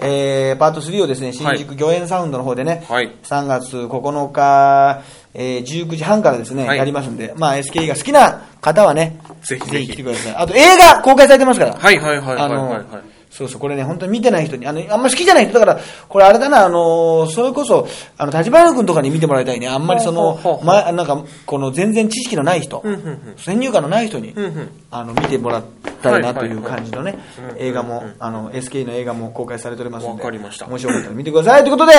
[0.00, 5.02] えーパート3をですね、新宿御苑サウンドの方でね、はい3月9日、
[5.34, 10.34] えー19時半からですね、はいやりますんで、まあ SKE が好きな方はね、ぜひぜひ来てください。
[10.36, 11.74] あと映画公開されてますから。
[11.74, 12.84] はいはいはいはいあのはいはい。
[13.36, 19.66] そうそう、これね、本当に見てない人に、あの、あんま好きじゃない人だから、これあれだな、あの、それこそ、あの、立花君とかに見てもらいたいね。
[19.66, 25.64] あんまりそのま、なんか、この全然知識のない人、んうんうん先入観のない人に、んうんあの、見てもらっ
[26.00, 27.18] たいなというはいはいはい感じのね、
[27.58, 31.62] 映画も、あの、SK の映画も公開されておりますので、わかりました面白かったら見てください。
[31.62, 31.92] ということで、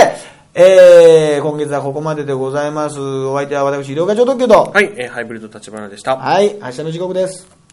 [0.54, 2.98] えー、今月はここまででございます。
[2.98, 6.16] お相手は私、医療課長特許と、はい、えーハイブリッド立花でした。
[6.16, 7.65] はい、明日の時刻です。